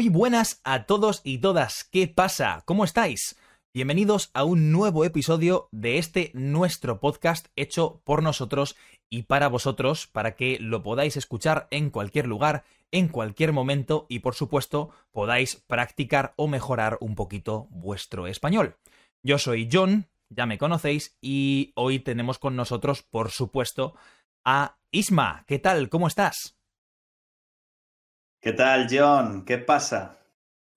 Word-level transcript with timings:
Muy 0.00 0.08
buenas 0.08 0.62
a 0.64 0.86
todos 0.86 1.20
y 1.24 1.40
todas. 1.40 1.84
¿Qué 1.84 2.08
pasa? 2.08 2.62
¿Cómo 2.64 2.84
estáis? 2.84 3.36
Bienvenidos 3.74 4.30
a 4.32 4.44
un 4.44 4.72
nuevo 4.72 5.04
episodio 5.04 5.68
de 5.72 5.98
este 5.98 6.30
nuestro 6.32 7.00
podcast 7.00 7.48
hecho 7.54 8.00
por 8.06 8.22
nosotros 8.22 8.76
y 9.10 9.24
para 9.24 9.48
vosotros, 9.48 10.06
para 10.06 10.36
que 10.36 10.56
lo 10.58 10.82
podáis 10.82 11.18
escuchar 11.18 11.68
en 11.70 11.90
cualquier 11.90 12.26
lugar, 12.26 12.64
en 12.90 13.08
cualquier 13.08 13.52
momento 13.52 14.06
y 14.08 14.20
por 14.20 14.34
supuesto 14.34 14.88
podáis 15.12 15.56
practicar 15.66 16.32
o 16.36 16.48
mejorar 16.48 16.96
un 17.02 17.14
poquito 17.14 17.66
vuestro 17.68 18.26
español. 18.26 18.78
Yo 19.22 19.36
soy 19.36 19.68
John, 19.70 20.08
ya 20.30 20.46
me 20.46 20.56
conocéis, 20.56 21.18
y 21.20 21.72
hoy 21.74 21.98
tenemos 21.98 22.38
con 22.38 22.56
nosotros, 22.56 23.02
por 23.02 23.30
supuesto, 23.30 23.94
a 24.46 24.78
Isma. 24.92 25.44
¿Qué 25.46 25.58
tal? 25.58 25.90
¿Cómo 25.90 26.06
estás? 26.06 26.56
¿Qué 28.42 28.54
tal, 28.54 28.86
John? 28.90 29.44
¿Qué 29.44 29.58
pasa? 29.58 30.18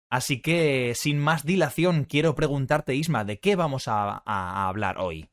Así 0.09 0.41
que, 0.41 0.93
sin 0.95 1.19
más 1.19 1.45
dilación, 1.45 2.03
quiero 2.05 2.35
preguntarte, 2.35 2.95
Isma, 2.95 3.23
¿de 3.25 3.39
qué 3.39 3.55
vamos 3.55 3.87
a, 3.87 4.23
a 4.25 4.67
hablar 4.67 4.97
hoy? 4.99 5.29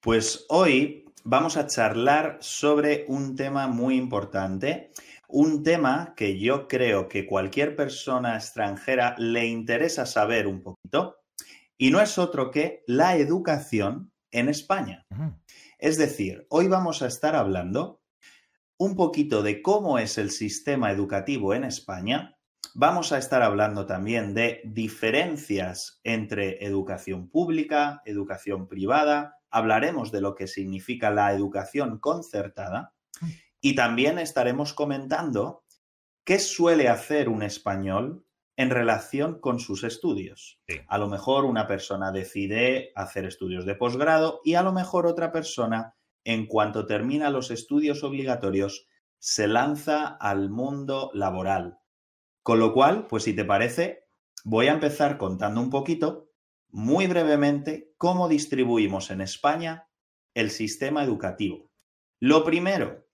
Pues 0.00 0.46
hoy 0.48 1.04
vamos 1.24 1.56
a 1.56 1.66
charlar 1.66 2.38
sobre 2.40 3.04
un 3.08 3.36
tema 3.36 3.66
muy 3.66 3.96
importante, 3.96 4.92
un 5.26 5.62
tema 5.62 6.14
que 6.16 6.38
yo 6.38 6.68
creo 6.68 7.08
que 7.08 7.26
cualquier 7.26 7.76
persona 7.76 8.36
extranjera 8.36 9.14
le 9.18 9.46
interesa 9.46 10.06
saber 10.06 10.46
un 10.46 10.62
poquito, 10.62 11.17
y 11.78 11.90
no 11.90 12.00
es 12.00 12.18
otro 12.18 12.50
que 12.50 12.82
la 12.86 13.16
educación 13.16 14.12
en 14.32 14.48
España. 14.48 15.06
Es 15.78 15.96
decir, 15.96 16.46
hoy 16.50 16.66
vamos 16.66 17.02
a 17.02 17.06
estar 17.06 17.36
hablando 17.36 18.02
un 18.76 18.96
poquito 18.96 19.42
de 19.42 19.62
cómo 19.62 19.98
es 19.98 20.18
el 20.18 20.30
sistema 20.30 20.90
educativo 20.90 21.54
en 21.54 21.64
España. 21.64 22.36
Vamos 22.74 23.12
a 23.12 23.18
estar 23.18 23.42
hablando 23.42 23.86
también 23.86 24.34
de 24.34 24.60
diferencias 24.64 26.00
entre 26.02 26.64
educación 26.64 27.30
pública, 27.30 28.02
educación 28.04 28.68
privada. 28.68 29.36
Hablaremos 29.50 30.12
de 30.12 30.20
lo 30.20 30.34
que 30.34 30.48
significa 30.48 31.10
la 31.10 31.32
educación 31.32 31.98
concertada. 31.98 32.92
Y 33.60 33.74
también 33.74 34.18
estaremos 34.18 34.74
comentando 34.74 35.64
qué 36.24 36.38
suele 36.38 36.88
hacer 36.88 37.28
un 37.28 37.42
español 37.42 38.27
en 38.58 38.70
relación 38.70 39.38
con 39.38 39.60
sus 39.60 39.84
estudios. 39.84 40.60
A 40.88 40.98
lo 40.98 41.08
mejor 41.08 41.44
una 41.44 41.68
persona 41.68 42.10
decide 42.10 42.90
hacer 42.96 43.24
estudios 43.24 43.64
de 43.64 43.76
posgrado 43.76 44.40
y 44.44 44.54
a 44.54 44.64
lo 44.64 44.72
mejor 44.72 45.06
otra 45.06 45.30
persona, 45.30 45.94
en 46.24 46.46
cuanto 46.46 46.84
termina 46.84 47.30
los 47.30 47.52
estudios 47.52 48.02
obligatorios, 48.02 48.88
se 49.20 49.46
lanza 49.46 50.08
al 50.08 50.50
mundo 50.50 51.12
laboral. 51.14 51.78
Con 52.42 52.58
lo 52.58 52.74
cual, 52.74 53.06
pues 53.06 53.22
si 53.22 53.32
te 53.32 53.44
parece, 53.44 54.08
voy 54.42 54.66
a 54.66 54.72
empezar 54.72 55.18
contando 55.18 55.60
un 55.60 55.70
poquito, 55.70 56.32
muy 56.68 57.06
brevemente, 57.06 57.94
cómo 57.96 58.28
distribuimos 58.28 59.12
en 59.12 59.20
España 59.20 59.88
el 60.34 60.50
sistema 60.50 61.04
educativo. 61.04 61.70
Lo 62.18 62.42
primero, 62.42 63.07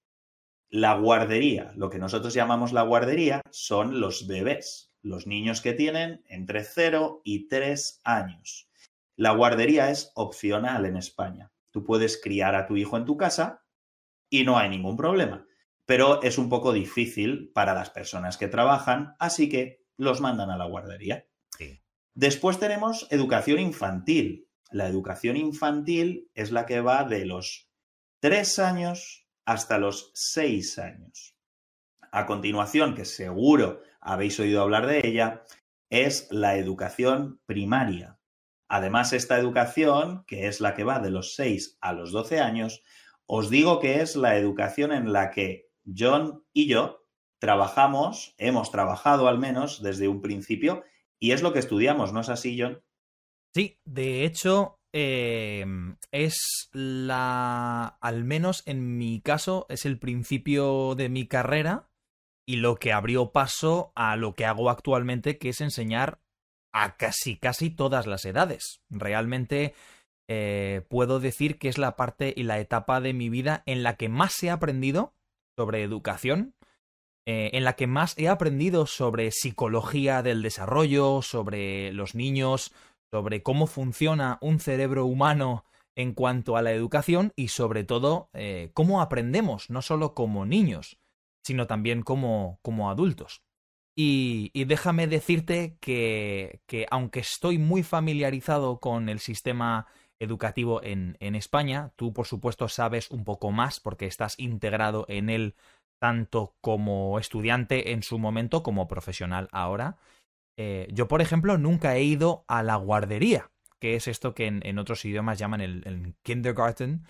la 0.71 0.95
guardería, 0.95 1.73
lo 1.77 1.91
que 1.91 1.99
nosotros 1.99 2.35
llamamos 2.35 2.73
la 2.73 2.83
guardería, 2.83 3.43
son 3.51 4.01
los 4.01 4.27
bebés 4.27 4.95
los 5.05 5.27
niños 5.27 5.61
que 5.61 5.75
tienen 5.75 6.25
entre 6.29 6.65
0 6.65 7.21
y 7.25 7.47
3 7.47 8.01
años. 8.05 8.69
La 9.17 9.33
guardería 9.33 9.91
es 9.91 10.11
opcional 10.15 10.87
en 10.87 10.97
España. 10.97 11.53
Tú 11.71 11.85
puedes 11.85 12.21
criar 12.21 12.55
a 12.55 12.67
tu 12.67 12.77
hijo 12.77 12.97
en 12.97 13.05
tu 13.05 13.17
casa 13.17 13.63
y 14.31 14.45
no 14.45 14.59
hay 14.59 14.71
ningún 14.71 14.97
problema, 14.97 15.47
pero 15.85 16.23
es 16.23 16.39
un 16.39 16.49
poco 16.49 16.73
difícil 16.73 17.53
para 17.53 17.75
las 17.75 17.91
personas 17.91 18.39
que 18.39 18.49
trabajan, 18.49 19.15
así 19.19 19.49
que 19.49 19.85
los 19.97 20.21
mandan 20.21 20.51
a 20.51 20.57
la 20.57 20.65
guardería. 20.65 21.27
Después 22.15 22.59
tenemos 22.59 23.07
educación 23.11 23.59
infantil. 23.59 24.49
La 24.71 24.89
educación 24.89 25.37
infantil 25.37 26.31
es 26.35 26.51
la 26.53 26.65
que 26.65 26.81
va 26.81 27.05
de 27.05 27.27
los 27.27 27.69
3 28.21 28.59
años 28.61 29.24
hasta 29.45 29.79
los 29.79 30.11
6 30.15 30.79
años. 30.79 31.37
A 32.11 32.27
continuación, 32.27 32.95
que 32.95 33.05
seguro 33.05 33.83
habéis 34.01 34.39
oído 34.39 34.63
hablar 34.63 34.87
de 34.87 35.01
ella, 35.05 35.45
es 35.91 36.29
la 36.31 36.57
educación 36.57 37.41
primaria. 37.47 38.19
Además, 38.69 39.13
esta 39.13 39.39
educación, 39.39 40.25
que 40.27 40.47
es 40.47 40.61
la 40.61 40.75
que 40.75 40.85
va 40.85 40.99
de 40.99 41.11
los 41.11 41.35
6 41.35 41.79
a 41.81 41.93
los 41.93 42.13
12 42.13 42.41
años, 42.41 42.83
os 43.27 43.51
digo 43.51 43.81
que 43.81 44.01
es 44.01 44.17
la 44.17 44.37
educación 44.37 44.93
en 44.93 45.13
la 45.13 45.31
que 45.31 45.71
John 45.85 46.45
y 46.53 46.69
yo 46.69 47.05
trabajamos, 47.39 48.35
hemos 48.39 48.71
trabajado 48.71 49.29
al 49.29 49.39
menos 49.39 49.83
desde 49.83 50.09
un 50.09 50.23
principio, 50.23 50.85
y 51.19 51.33
es 51.33 51.43
lo 51.43 51.53
que 51.53 51.59
estudiamos, 51.59 52.13
¿no 52.13 52.21
es 52.21 52.29
así, 52.29 52.59
John? 52.61 52.83
Sí, 53.55 53.81
de 53.85 54.25
hecho, 54.25 54.81
eh, 54.97 55.67
es 56.13 56.71
la, 56.73 57.99
al 58.01 58.23
menos 58.23 58.63
en 58.65 58.97
mi 58.97 59.21
caso, 59.21 59.67
es 59.69 59.87
el 59.87 59.99
principio 59.99 60.95
de 60.95 61.09
mi 61.09 61.27
carrera 61.27 61.89
y 62.47 62.57
lo 62.57 62.77
que 62.77 62.93
abrió 62.93 63.33
paso 63.33 63.93
a 63.97 64.15
lo 64.15 64.37
que 64.37 64.47
hago 64.47 64.71
actualmente, 64.71 65.37
que 65.37 65.49
es 65.49 65.61
enseñar 65.61 66.21
a 66.73 66.97
casi 66.97 67.37
casi 67.37 67.71
todas 67.71 68.07
las 68.07 68.25
edades. 68.25 68.83
Realmente 68.89 69.75
eh, 70.29 70.83
puedo 70.89 71.19
decir 71.19 71.59
que 71.59 71.69
es 71.69 71.77
la 71.77 71.97
parte 71.97 72.33
y 72.37 72.45
la 72.45 72.61
etapa 72.61 73.01
de 73.01 73.15
mi 73.15 73.29
vida 73.29 73.65
en 73.67 73.83
la 73.83 73.97
que 73.97 74.09
más 74.09 74.41
he 74.45 74.51
aprendido 74.51 75.13
sobre 75.59 75.83
educación, 75.83 76.55
eh, 77.27 77.51
en 77.55 77.65
la 77.65 77.75
que 77.75 77.89
más 77.89 78.17
he 78.17 78.29
aprendido 78.29 78.87
sobre 78.87 79.33
psicología 79.33 80.23
del 80.23 80.43
desarrollo, 80.43 81.21
sobre 81.23 81.93
los 81.93 82.15
niños, 82.15 82.73
sobre 83.15 83.45
cómo 83.45 83.69
funciona 83.69 84.39
un 84.41 84.59
cerebro 84.59 85.07
humano 85.07 85.65
en 85.95 86.15
cuanto 86.15 86.57
a 86.57 86.63
la 86.63 86.73
educación 86.73 87.33
y 87.37 87.47
sobre 87.47 87.85
todo 87.85 88.29
eh, 88.33 88.73
cómo 88.75 89.01
aprendemos, 89.01 89.71
no 89.71 89.83
solo 89.83 90.15
como 90.15 90.47
niños, 90.47 90.99
sino 91.45 91.69
también 91.69 92.03
como, 92.03 92.59
como 92.63 92.91
adultos. 92.91 93.45
Y, 93.97 94.51
déjame 94.65 95.07
decirte 95.07 95.77
que, 95.81 96.61
que, 96.67 96.89
aunque 96.91 97.21
estoy 97.21 97.57
muy 97.59 97.85
familiarizado 97.85 98.81
con 98.81 99.09
el 99.09 99.21
sistema 99.21 99.87
educativo 100.19 100.83
en, 100.83 101.17
en, 101.21 101.37
España, 101.37 101.93
tú 101.95 102.13
por 102.13 102.27
supuesto 102.27 102.69
sabes 102.69 103.13
un 103.13 103.23
poco 103.23 103.53
más 103.53 103.79
porque 103.79 104.07
estás 104.07 104.35
integrado 104.41 105.05
en 105.09 105.31
él 105.31 105.55
tanto 106.01 106.57
como 106.61 107.21
estudiante 107.21 107.93
en 107.93 108.03
su 108.03 108.19
momento 108.19 108.65
como 108.65 108.89
profesional 108.89 109.49
ahora. 109.53 109.99
Eh, 110.57 110.89
yo, 110.93 111.09
por 111.09 111.21
ejemplo, 111.21 111.59
nunca 111.59 111.97
he 111.97 112.03
ido 112.03 112.45
a 112.49 112.63
la 112.63 112.77
guardería, 112.77 113.51
que 113.81 113.97
es 113.97 114.09
esto 114.09 114.35
que 114.35 114.47
en, 114.47 114.79
otros 114.79 115.05
idiomas 115.05 115.39
llaman 115.39 115.61
el, 115.61 116.15
kindergarten. 116.23 117.05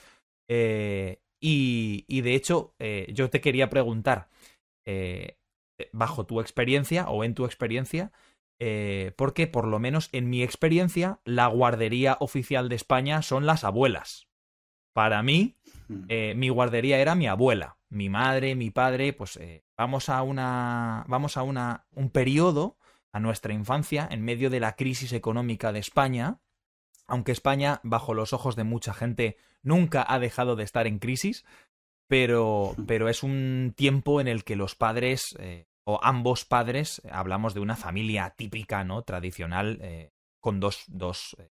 Eh, 0.49 1.21
y, 1.41 2.21
de 2.23 2.35
hecho, 2.35 2.75
eh, 2.79 3.07
yo 3.13 3.29
te 3.29 3.41
quería 3.41 3.69
preguntar, 3.69 4.29
bajo 5.93 6.25
tu 6.25 6.41
experiencia 6.41 7.09
o 7.09 7.25
en 7.25 7.35
tu 7.35 7.45
experiencia, 7.45 8.13
porque 9.17 9.47
por 9.47 9.67
lo 9.67 9.79
menos 9.79 10.09
en 10.13 10.31
mi 10.31 10.43
experiencia, 10.43 11.21
la 11.25 11.49
guardería 11.49 12.17
oficial 12.21 12.69
de 12.71 12.77
España 12.77 13.21
son 13.21 13.45
las 13.45 13.65
abuelas. 13.65 14.27
Para 14.95 15.23
mí, 15.23 15.57
mi 15.89 16.49
guardería 16.49 16.99
era 16.99 17.15
mi 17.15 17.27
abuela. 17.27 17.77
Mi 17.91 18.09
madre, 18.09 18.55
mi 18.55 18.71
padre, 18.71 19.13
pues 19.13 19.39
vamos 19.77 20.09
a 20.09 20.23
una. 20.23 21.05
vamos 21.09 21.37
a 21.37 21.43
una. 21.43 21.87
un 21.93 22.09
periodo, 22.09 22.79
a 23.15 23.21
nuestra 23.21 23.55
infancia, 23.55 24.09
en 24.11 24.25
medio 24.25 24.51
de 24.51 24.59
la 24.59 24.75
crisis 24.75 25.13
económica 25.13 25.73
de 25.73 25.79
España. 25.79 26.41
Aunque 27.07 27.31
España, 27.31 27.81
bajo 27.85 28.13
los 28.13 28.33
ojos 28.33 28.57
de 28.57 28.65
mucha 28.65 28.93
gente, 28.93 29.37
nunca 29.63 30.05
ha 30.07 30.19
dejado 30.19 30.57
de 30.57 30.65
estar 30.65 30.89
en 30.89 30.99
crisis, 30.99 31.45
pero, 32.09 32.75
pero 32.89 33.09
es 33.09 33.23
un 33.23 33.73
tiempo 33.77 34.21
en 34.21 34.27
el 34.27 34.43
que 34.43 34.57
los 34.57 34.75
padres, 34.75 35.37
eh, 35.39 35.69
o 35.85 36.01
ambos 36.03 36.45
padres, 36.45 37.03
hablamos 37.09 37.55
de 37.55 37.61
una 37.61 37.77
familia 37.77 38.35
típica, 38.37 38.83
¿no? 38.83 39.03
Tradicional, 39.03 39.79
eh, 39.81 40.11
con 40.41 40.59
dos, 40.59 40.83
dos, 40.89 41.37
eh, 41.39 41.51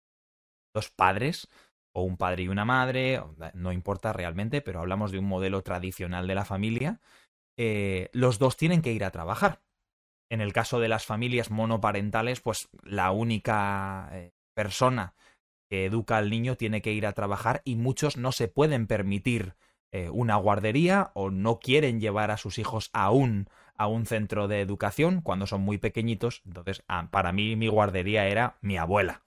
dos 0.75 0.91
padres, 0.91 1.49
o 1.95 2.03
un 2.03 2.17
padre 2.17 2.43
y 2.43 2.49
una 2.49 2.65
madre, 2.65 3.23
no 3.55 3.71
importa 3.71 4.13
realmente, 4.13 4.63
pero 4.63 4.81
hablamos 4.81 5.13
de 5.13 5.21
un 5.21 5.27
modelo 5.27 5.63
tradicional 5.63 6.27
de 6.27 6.35
la 6.35 6.45
familia, 6.45 7.01
los 8.15 8.41
dos 8.41 8.57
tienen 8.57 8.83
que 8.83 8.93
ir 8.93 9.05
a 9.05 9.13
trabajar. 9.13 9.61
En 10.33 10.41
el 10.41 10.55
caso 10.55 10.81
de 10.81 10.89
las 10.89 11.05
familias 11.05 11.51
monoparentales, 11.51 12.41
pues 12.41 12.71
la 12.85 13.11
única 13.11 14.09
eh, 14.13 14.33
persona 14.55 15.13
que 15.69 15.85
educa 15.85 16.17
al 16.17 16.31
niño 16.31 16.57
tiene 16.57 16.81
que 16.81 16.95
ir 16.95 17.05
a 17.05 17.13
trabajar 17.13 17.61
y 17.67 17.77
muchos 17.77 18.17
no 18.17 18.33
se 18.33 18.49
pueden 18.49 18.87
permitir 18.87 19.57
eh, 19.93 20.09
una 20.09 20.37
guardería 20.37 21.11
o 21.13 21.31
no 21.31 21.59
quieren 21.59 22.01
llevar 22.01 22.31
a 22.31 22.39
sus 22.39 22.57
hijos 22.57 22.89
aún 22.95 23.51
a 23.77 23.89
un 23.89 24.07
centro 24.07 24.49
de 24.49 24.63
educación 24.63 25.21
cuando 25.21 25.47
son 25.47 25.61
muy 25.61 25.77
pequeñitos. 25.77 26.41
Entonces, 26.47 26.83
ah, 26.89 27.09
para 27.11 27.33
mí 27.33 27.55
mi 27.55 27.69
guardería 27.69 28.27
era 28.27 28.57
mi 28.63 28.79
abuela. 28.79 29.27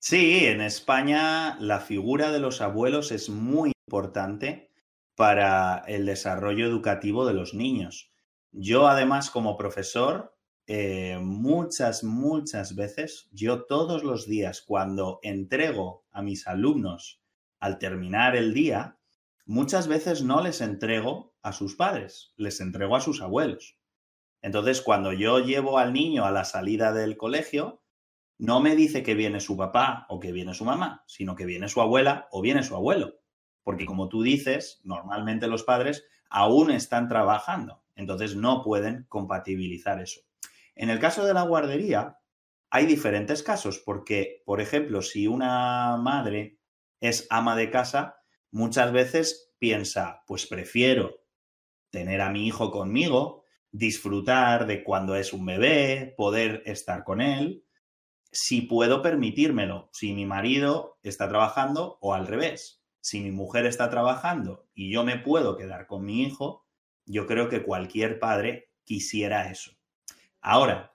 Sí, 0.00 0.46
en 0.46 0.62
España 0.62 1.56
la 1.60 1.78
figura 1.78 2.32
de 2.32 2.40
los 2.40 2.60
abuelos 2.60 3.12
es 3.12 3.28
muy 3.28 3.70
importante 3.86 4.71
para 5.22 5.84
el 5.86 6.04
desarrollo 6.04 6.66
educativo 6.66 7.24
de 7.24 7.32
los 7.32 7.54
niños. 7.54 8.10
Yo 8.50 8.88
además 8.88 9.30
como 9.30 9.56
profesor, 9.56 10.36
eh, 10.66 11.16
muchas, 11.22 12.02
muchas 12.02 12.74
veces, 12.74 13.28
yo 13.30 13.66
todos 13.66 14.02
los 14.02 14.26
días 14.26 14.62
cuando 14.62 15.20
entrego 15.22 16.04
a 16.10 16.22
mis 16.22 16.48
alumnos 16.48 17.22
al 17.60 17.78
terminar 17.78 18.34
el 18.34 18.52
día, 18.52 18.98
muchas 19.46 19.86
veces 19.86 20.24
no 20.24 20.42
les 20.42 20.60
entrego 20.60 21.36
a 21.40 21.52
sus 21.52 21.76
padres, 21.76 22.32
les 22.36 22.60
entrego 22.60 22.96
a 22.96 23.00
sus 23.00 23.22
abuelos. 23.22 23.78
Entonces, 24.40 24.82
cuando 24.82 25.12
yo 25.12 25.38
llevo 25.38 25.78
al 25.78 25.92
niño 25.92 26.24
a 26.24 26.32
la 26.32 26.44
salida 26.44 26.92
del 26.92 27.16
colegio, 27.16 27.80
no 28.38 28.58
me 28.58 28.74
dice 28.74 29.04
que 29.04 29.14
viene 29.14 29.38
su 29.38 29.56
papá 29.56 30.04
o 30.08 30.18
que 30.18 30.32
viene 30.32 30.52
su 30.52 30.64
mamá, 30.64 31.04
sino 31.06 31.36
que 31.36 31.46
viene 31.46 31.68
su 31.68 31.80
abuela 31.80 32.26
o 32.32 32.42
viene 32.42 32.64
su 32.64 32.74
abuelo. 32.74 33.21
Porque 33.62 33.86
como 33.86 34.08
tú 34.08 34.22
dices, 34.22 34.80
normalmente 34.84 35.46
los 35.46 35.62
padres 35.62 36.04
aún 36.28 36.70
están 36.70 37.08
trabajando, 37.08 37.82
entonces 37.94 38.36
no 38.36 38.62
pueden 38.62 39.06
compatibilizar 39.08 40.00
eso. 40.00 40.20
En 40.74 40.90
el 40.90 40.98
caso 40.98 41.24
de 41.24 41.34
la 41.34 41.42
guardería, 41.42 42.18
hay 42.70 42.86
diferentes 42.86 43.42
casos, 43.42 43.78
porque, 43.78 44.42
por 44.46 44.60
ejemplo, 44.60 45.02
si 45.02 45.26
una 45.26 45.96
madre 45.98 46.58
es 47.00 47.26
ama 47.28 47.54
de 47.54 47.70
casa, 47.70 48.16
muchas 48.50 48.92
veces 48.92 49.52
piensa, 49.58 50.22
pues 50.26 50.46
prefiero 50.46 51.20
tener 51.90 52.22
a 52.22 52.30
mi 52.30 52.46
hijo 52.46 52.70
conmigo, 52.70 53.44
disfrutar 53.70 54.66
de 54.66 54.82
cuando 54.82 55.16
es 55.16 55.32
un 55.32 55.44
bebé, 55.44 56.14
poder 56.16 56.62
estar 56.64 57.04
con 57.04 57.20
él, 57.20 57.64
si 58.30 58.62
puedo 58.62 59.02
permitírmelo, 59.02 59.90
si 59.92 60.14
mi 60.14 60.24
marido 60.24 60.98
está 61.02 61.28
trabajando 61.28 61.98
o 62.00 62.14
al 62.14 62.26
revés. 62.26 62.81
Si 63.02 63.20
mi 63.20 63.32
mujer 63.32 63.66
está 63.66 63.90
trabajando 63.90 64.68
y 64.74 64.92
yo 64.92 65.02
me 65.02 65.18
puedo 65.18 65.56
quedar 65.56 65.88
con 65.88 66.04
mi 66.04 66.22
hijo, 66.22 66.64
yo 67.04 67.26
creo 67.26 67.48
que 67.48 67.64
cualquier 67.64 68.20
padre 68.20 68.70
quisiera 68.84 69.50
eso. 69.50 69.72
Ahora, 70.40 70.94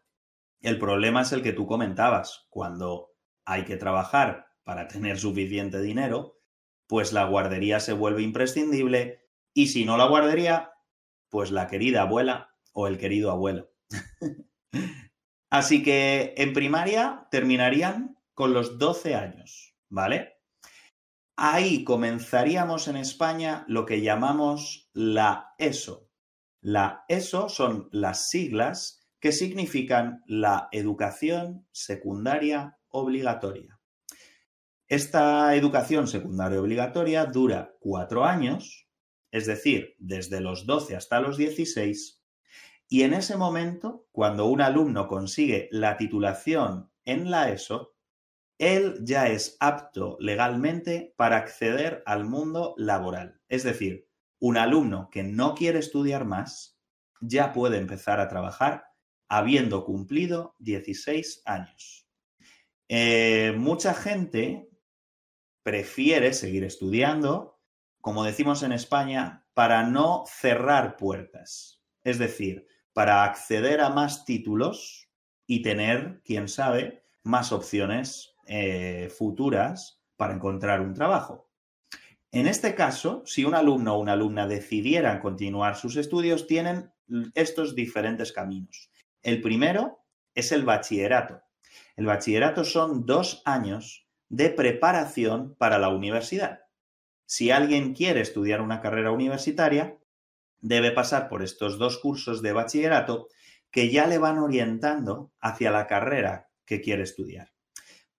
el 0.62 0.80
problema 0.80 1.22
es 1.22 1.34
el 1.34 1.44
que 1.44 1.52
tú 1.52 1.68
comentabas. 1.68 2.48
Cuando 2.50 3.12
hay 3.46 3.66
que 3.66 3.76
trabajar 3.76 4.48
para 4.64 4.88
tener 4.88 5.20
suficiente 5.20 5.82
dinero, 5.82 6.40
pues 6.88 7.12
la 7.12 7.26
guardería 7.26 7.82
se 7.82 7.92
vuelve 7.92 8.24
imprescindible 8.24 9.28
y 9.54 9.68
si 9.68 9.84
no 9.84 9.98
la 9.98 10.08
guardería, 10.08 10.72
pues 11.30 11.52
la 11.52 11.68
querida 11.68 12.04
abuela 12.04 12.56
o 12.72 12.88
el 12.88 12.98
querido 12.98 13.32
abuelo. 13.32 13.70
Así 15.50 15.84
que 15.84 16.34
en 16.38 16.54
primaria 16.54 17.28
terminarían 17.32 18.18
con 18.34 18.54
los 18.54 18.78
12 18.78 19.16
años, 19.16 19.76
¿vale? 19.90 20.37
Ahí 21.40 21.84
comenzaríamos 21.84 22.88
en 22.88 22.98
España 22.98 23.64
lo 23.68 23.86
que 23.86 24.02
llamamos 24.02 24.90
la 24.94 25.54
ESO. 25.60 26.10
La 26.62 27.06
ESO 27.10 27.48
son 27.48 27.90
las 27.92 28.30
siglas 28.30 29.08
que 29.20 29.32
significan 29.32 30.24
la 30.26 30.68
educación 30.72 31.68
secundaria 31.72 32.80
obligatoria. 32.90 33.80
Esta 34.88 35.56
educación 35.56 36.08
secundaria 36.08 36.60
obligatoria 36.60 37.26
dura 37.26 37.72
cuatro 37.80 38.26
años, 38.26 38.88
es 39.30 39.46
decir, 39.46 39.94
desde 40.00 40.42
los 40.42 40.66
12 40.66 40.96
hasta 40.96 41.20
los 41.20 41.38
16, 41.38 42.20
y 42.90 43.04
en 43.04 43.14
ese 43.14 43.38
momento, 43.38 44.08
cuando 44.12 44.48
un 44.48 44.62
alumno 44.62 45.08
consigue 45.08 45.70
la 45.72 45.98
titulación 45.98 46.90
en 47.06 47.30
la 47.30 47.52
ESO, 47.52 47.97
él 48.58 49.00
ya 49.04 49.28
es 49.28 49.58
apto 49.60 50.18
legalmente 50.20 51.14
para 51.18 51.38
acceder 51.38 52.04
al 52.06 52.26
mundo 52.26 52.74
laboral. 52.78 53.42
Es 53.48 53.64
decir, 53.64 54.08
un 54.40 54.58
alumno 54.58 55.10
que 55.12 55.24
no 55.24 55.56
quiere 55.56 55.80
estudiar 55.80 56.26
más 56.26 56.80
ya 57.22 57.54
puede 57.54 57.78
empezar 57.78 58.20
a 58.20 58.28
trabajar 58.28 58.86
habiendo 59.28 59.84
cumplido 59.84 60.56
16 60.60 61.42
años. 61.46 62.08
Eh, 62.88 63.54
mucha 63.58 63.94
gente 63.94 64.70
prefiere 65.64 66.34
seguir 66.34 66.64
estudiando, 66.64 67.60
como 68.02 68.24
decimos 68.24 68.64
en 68.64 68.72
España, 68.72 69.46
para 69.54 69.84
no 69.84 70.24
cerrar 70.28 70.96
puertas. 70.96 71.84
Es 72.04 72.20
decir, 72.20 72.68
para 72.94 73.24
acceder 73.24 73.82
a 73.82 73.90
más 73.90 74.24
títulos 74.24 75.10
y 75.46 75.62
tener, 75.62 76.22
quién 76.24 76.48
sabe, 76.48 77.04
más 77.24 77.52
opciones 77.52 78.37
eh, 78.48 79.10
futuras 79.16 80.02
para 80.16 80.34
encontrar 80.34 80.82
un 80.82 80.94
trabajo. 80.94 81.50
En 82.32 82.48
este 82.48 82.76
caso, 82.76 83.24
si 83.26 83.46
un 83.46 83.56
alumno 83.56 83.96
o 83.96 84.00
una 84.00 84.14
alumna 84.14 84.48
decidieran 84.48 85.20
continuar 85.20 85.76
sus 85.76 85.96
estudios, 85.96 86.48
tienen 86.48 86.92
estos 87.36 87.76
diferentes 87.76 88.32
caminos. 88.34 88.92
El 89.22 89.42
primero 89.42 90.00
es 90.36 90.52
el 90.52 90.64
bachillerato. 90.64 91.42
El 91.96 92.06
bachillerato 92.06 92.64
son 92.64 93.06
dos 93.06 93.42
años 93.46 94.08
de 94.30 94.50
preparación 94.50 95.56
para 95.56 95.80
la 95.80 95.90
universidad. 95.90 96.62
Si 97.26 97.52
alguien 97.52 97.94
quiere 97.94 98.22
estudiar 98.22 98.62
una 98.62 98.82
carrera 98.82 99.12
universitaria, 99.12 99.98
debe 100.60 100.92
pasar 100.92 101.30
por 101.30 101.44
estos 101.44 101.78
dos 101.78 101.98
cursos 101.98 102.42
de 102.42 102.54
bachillerato 102.54 103.28
que 103.72 103.90
ya 103.90 104.08
le 104.08 104.18
van 104.18 104.38
orientando 104.38 105.32
hacia 105.40 105.72
la 105.72 105.88
carrera 105.88 106.50
que 106.66 106.82
quiere 106.82 107.04
estudiar. 107.04 107.57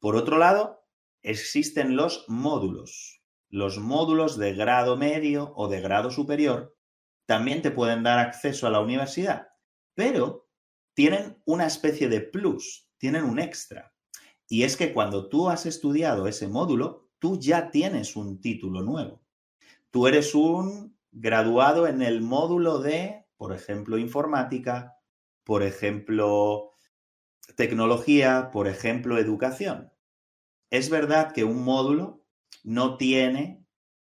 Por 0.01 0.17
otro 0.17 0.39
lado, 0.39 0.85
existen 1.23 1.97
los 1.97 2.25
módulos. 2.29 3.23
Los 3.51 3.79
módulos 3.79 4.37
de 4.39 4.55
grado 4.55 4.97
medio 4.97 5.53
o 5.57 5.69
de 5.69 5.81
grado 5.81 6.11
superior 6.11 6.77
también 7.27 7.63
te 7.63 7.71
pueden 7.71 8.03
dar 8.03 8.19
acceso 8.19 8.67
a 8.67 8.71
la 8.71 8.81
universidad, 8.81 9.49
pero 9.95 10.49
tienen 10.95 11.41
una 11.45 11.67
especie 11.67 12.09
de 12.09 12.21
plus, 12.21 12.89
tienen 12.99 13.25
un 13.25 13.39
extra. 13.39 13.93
Y 14.49 14.63
es 14.63 14.77
que 14.77 14.93
cuando 14.93 15.29
tú 15.29 15.49
has 15.49 15.67
estudiado 15.67 16.27
ese 16.27 16.49
módulo, 16.49 17.11
tú 17.19 17.39
ya 17.39 17.71
tienes 17.71 18.17
un 18.17 18.41
título 18.41 18.83
nuevo. 18.83 19.23
Tú 19.91 20.07
eres 20.07 20.35
un 20.35 20.97
graduado 21.11 21.87
en 21.87 22.03
el 22.03 22.23
módulo 22.23 22.79
de, 22.81 23.27
por 23.37 23.55
ejemplo, 23.55 23.99
informática, 23.99 24.97
por 25.45 25.63
ejemplo, 25.63 26.78
tecnología, 27.57 28.51
por 28.53 28.69
ejemplo, 28.69 29.19
educación. 29.19 29.93
Es 30.71 30.91
verdad 30.91 31.33
que 31.33 31.45
un 31.45 31.65
módulo 31.65 32.25
no 32.63 32.97
tiene 32.97 33.65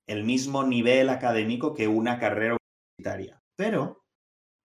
el 0.07 0.25
mismo 0.25 0.65
nivel 0.65 1.09
académico 1.11 1.75
que 1.75 1.89
una 1.89 2.19
carrera 2.19 2.57
universitaria, 2.99 3.43
pero 3.57 4.05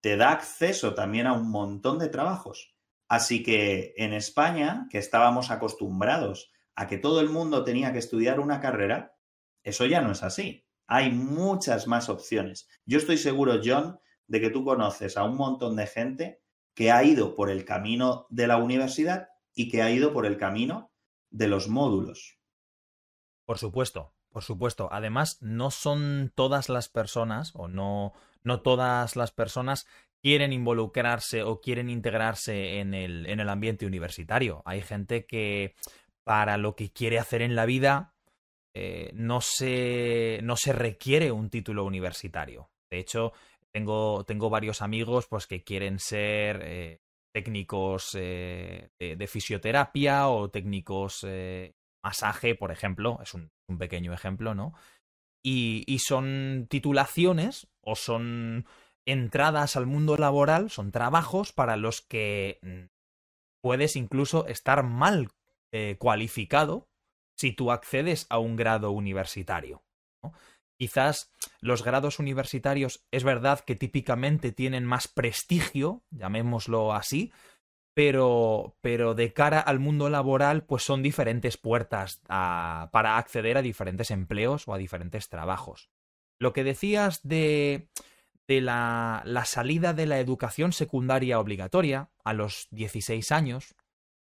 te 0.00 0.16
da 0.16 0.32
acceso 0.32 0.94
también 0.94 1.26
a 1.26 1.32
un 1.32 1.50
montón 1.50 1.98
de 1.98 2.08
trabajos. 2.08 2.74
Así 3.08 3.42
que 3.42 3.94
en 3.96 4.12
España, 4.12 4.86
que 4.90 4.98
estábamos 4.98 5.50
acostumbrados 5.50 6.52
a 6.74 6.86
que 6.86 6.98
todo 6.98 7.20
el 7.20 7.28
mundo 7.28 7.64
tenía 7.64 7.92
que 7.92 7.98
estudiar 7.98 8.40
una 8.40 8.60
carrera, 8.60 9.16
eso 9.62 9.84
ya 9.86 10.00
no 10.00 10.12
es 10.12 10.22
así 10.22 10.66
hay 10.92 11.10
muchas 11.10 11.86
más 11.86 12.10
opciones. 12.10 12.68
Yo 12.84 12.98
estoy 12.98 13.16
seguro, 13.16 13.60
John, 13.64 13.98
de 14.26 14.42
que 14.42 14.50
tú 14.50 14.62
conoces 14.62 15.16
a 15.16 15.24
un 15.24 15.36
montón 15.36 15.74
de 15.74 15.86
gente 15.86 16.41
que 16.74 16.90
ha 16.90 17.04
ido 17.04 17.34
por 17.34 17.50
el 17.50 17.64
camino 17.64 18.26
de 18.30 18.46
la 18.46 18.56
universidad 18.56 19.28
y 19.54 19.70
que 19.70 19.82
ha 19.82 19.90
ido 19.90 20.12
por 20.12 20.26
el 20.26 20.38
camino 20.38 20.90
de 21.30 21.48
los 21.48 21.68
módulos. 21.68 22.38
Por 23.44 23.58
supuesto. 23.58 24.14
Por 24.30 24.42
supuesto. 24.42 24.88
Además, 24.90 25.38
no 25.42 25.70
son 25.70 26.32
todas 26.34 26.70
las 26.70 26.88
personas, 26.88 27.52
o 27.54 27.68
no, 27.68 28.14
no 28.42 28.62
todas 28.62 29.14
las 29.14 29.30
personas 29.30 29.86
quieren 30.22 30.52
involucrarse 30.52 31.42
o 31.42 31.60
quieren 31.60 31.90
integrarse 31.90 32.78
en 32.78 32.94
el, 32.94 33.26
en 33.26 33.40
el 33.40 33.48
ambiente 33.48 33.84
universitario. 33.84 34.62
Hay 34.64 34.80
gente 34.80 35.26
que 35.26 35.74
para 36.24 36.56
lo 36.56 36.76
que 36.76 36.92
quiere 36.92 37.18
hacer 37.18 37.42
en 37.42 37.56
la 37.56 37.66
vida 37.66 38.14
eh, 38.74 39.10
no, 39.14 39.40
se, 39.42 40.40
no 40.42 40.56
se 40.56 40.72
requiere 40.72 41.30
un 41.30 41.50
título 41.50 41.84
universitario. 41.84 42.70
De 42.90 42.98
hecho, 42.98 43.32
tengo, 43.72 44.24
tengo 44.24 44.50
varios 44.50 44.82
amigos 44.82 45.26
pues, 45.28 45.46
que 45.46 45.64
quieren 45.64 45.98
ser 45.98 46.60
eh, 46.62 47.00
técnicos 47.34 48.16
eh, 48.18 48.90
de, 48.98 49.26
fisioterapia 49.26 50.28
o 50.28 50.50
técnicos 50.50 51.26
masaje, 52.04 52.54
por 52.54 52.70
ejemplo. 52.72 53.18
Es 53.22 53.34
un, 53.34 53.50
pequeño 53.78 54.12
ejemplo, 54.12 54.54
¿no? 54.54 54.74
Y, 55.42 55.84
y, 55.86 56.00
son 56.00 56.66
titulaciones 56.68 57.68
o 57.80 57.96
son 57.96 58.66
entradas 59.06 59.76
al 59.76 59.86
mundo 59.86 60.16
laboral, 60.16 60.70
son 60.70 60.92
trabajos 60.92 61.52
para 61.52 61.76
los 61.76 62.02
que 62.02 62.58
mm, 62.62 62.92
puedes 63.62 63.96
incluso 63.96 64.46
estar 64.46 64.82
mal 64.82 65.30
eh, 65.72 65.96
cualificado 65.98 66.88
si 67.38 67.52
tú 67.52 67.70
accedes 67.70 68.26
a 68.28 68.38
un 68.38 68.56
grado 68.56 68.90
universitario. 68.90 69.82
Quizás 70.78 71.30
los 71.60 71.84
grados 71.84 72.18
universitarios 72.18 73.04
es 73.10 73.24
verdad 73.24 73.60
que 73.60 73.76
típicamente 73.76 74.52
tienen 74.52 74.84
más 74.84 75.08
prestigio, 75.08 76.02
llamémoslo 76.10 76.92
así, 76.92 77.32
pero, 77.94 78.76
pero 78.80 79.14
de 79.14 79.32
cara 79.32 79.60
al 79.60 79.78
mundo 79.78 80.08
laboral, 80.08 80.64
pues 80.64 80.82
son 80.82 81.02
diferentes 81.02 81.56
puertas 81.56 82.20
para 82.26 83.18
acceder 83.18 83.58
a 83.58 83.62
diferentes 83.62 84.10
empleos 84.10 84.66
o 84.66 84.74
a 84.74 84.78
diferentes 84.78 85.28
trabajos. 85.28 85.90
Lo 86.38 86.52
que 86.52 86.64
decías 86.64 87.20
de 87.22 87.88
de 88.48 88.60
la, 88.60 89.22
la 89.24 89.44
salida 89.44 89.92
de 89.94 90.06
la 90.06 90.18
educación 90.18 90.72
secundaria 90.72 91.38
obligatoria 91.38 92.10
a 92.24 92.32
los 92.32 92.68
16 92.70 93.32
años 93.32 93.74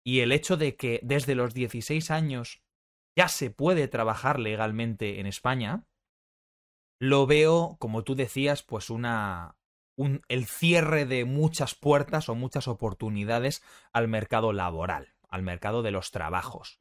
y 0.04 0.20
el 0.20 0.32
hecho 0.32 0.58
de 0.58 0.76
que 0.76 1.00
desde 1.04 1.36
los 1.36 1.54
16 1.54 2.12
años 2.12 2.62
ya 3.18 3.28
se 3.28 3.50
puede 3.50 3.88
trabajar 3.88 4.40
legalmente 4.40 5.20
en 5.20 5.26
España, 5.26 5.86
lo 7.00 7.26
veo, 7.28 7.78
como 7.80 8.04
tú 8.04 8.16
decías, 8.16 8.64
pues 8.64 8.90
una, 8.90 9.58
un, 9.98 10.22
el 10.28 10.46
cierre 10.46 11.06
de 11.06 11.26
muchas 11.26 11.76
puertas 11.76 12.30
o 12.30 12.36
muchas 12.36 12.68
oportunidades 12.68 13.64
al 13.94 14.08
mercado 14.08 14.54
laboral, 14.54 15.16
al 15.30 15.44
mercado 15.44 15.84
de 15.84 15.92
los 15.92 16.12
trabajos. 16.12 16.80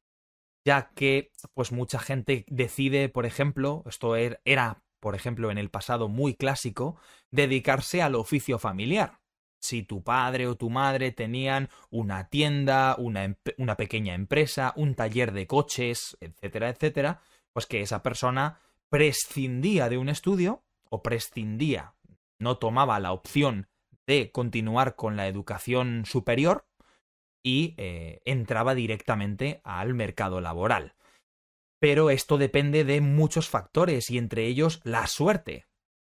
Ya 0.67 0.91
que, 0.95 1.31
pues 1.53 1.73
mucha 1.73 1.99
gente 1.99 2.45
decide, 2.49 3.09
por 3.09 3.27
ejemplo, 3.27 3.83
esto 3.87 4.17
er, 4.17 4.41
era 4.45 4.85
por 5.05 5.15
ejemplo, 5.15 5.51
en 5.51 5.59
el 5.59 5.69
pasado 5.69 6.09
muy 6.09 6.33
clásico, 6.35 6.97
dedicarse 7.31 8.01
al 8.01 8.15
oficio 8.15 8.59
familiar. 8.59 9.21
Si 9.61 9.83
tu 9.83 10.03
padre 10.03 10.47
o 10.47 10.57
tu 10.57 10.71
madre 10.71 11.13
tenían 11.13 11.69
una 11.91 12.31
tienda, 12.31 12.97
una, 12.97 13.37
una 13.59 13.77
pequeña 13.77 14.15
empresa, 14.15 14.73
un 14.77 14.95
taller 14.95 15.33
de 15.33 15.47
coches, 15.47 16.17
etcétera, 16.21 16.71
etcétera, 16.71 17.21
pues 17.53 17.67
que 17.67 17.83
esa 17.83 18.03
persona 18.03 18.61
prescindía 18.91 19.89
de 19.89 19.99
un 19.99 20.09
estudio 20.09 20.65
o 20.89 21.03
prescindía, 21.03 21.95
no 22.39 22.59
tomaba 22.59 23.01
la 23.01 23.13
opción 23.13 23.69
de 24.07 24.31
continuar 24.31 24.97
con 24.97 25.17
la 25.17 25.27
educación 25.29 26.05
superior 26.07 26.67
y 27.43 27.75
eh, 27.79 28.21
entraba 28.25 28.75
directamente 28.75 29.61
al 29.65 29.95
mercado 29.95 30.41
laboral 30.41 30.95
pero 31.85 32.09
esto 32.09 32.39
depende 32.39 32.83
de 32.85 33.03
muchos 33.03 33.51
factores 33.51 34.09
y 34.09 34.17
entre 34.17 34.47
ellos 34.47 34.81
la 34.85 35.07
suerte. 35.07 35.67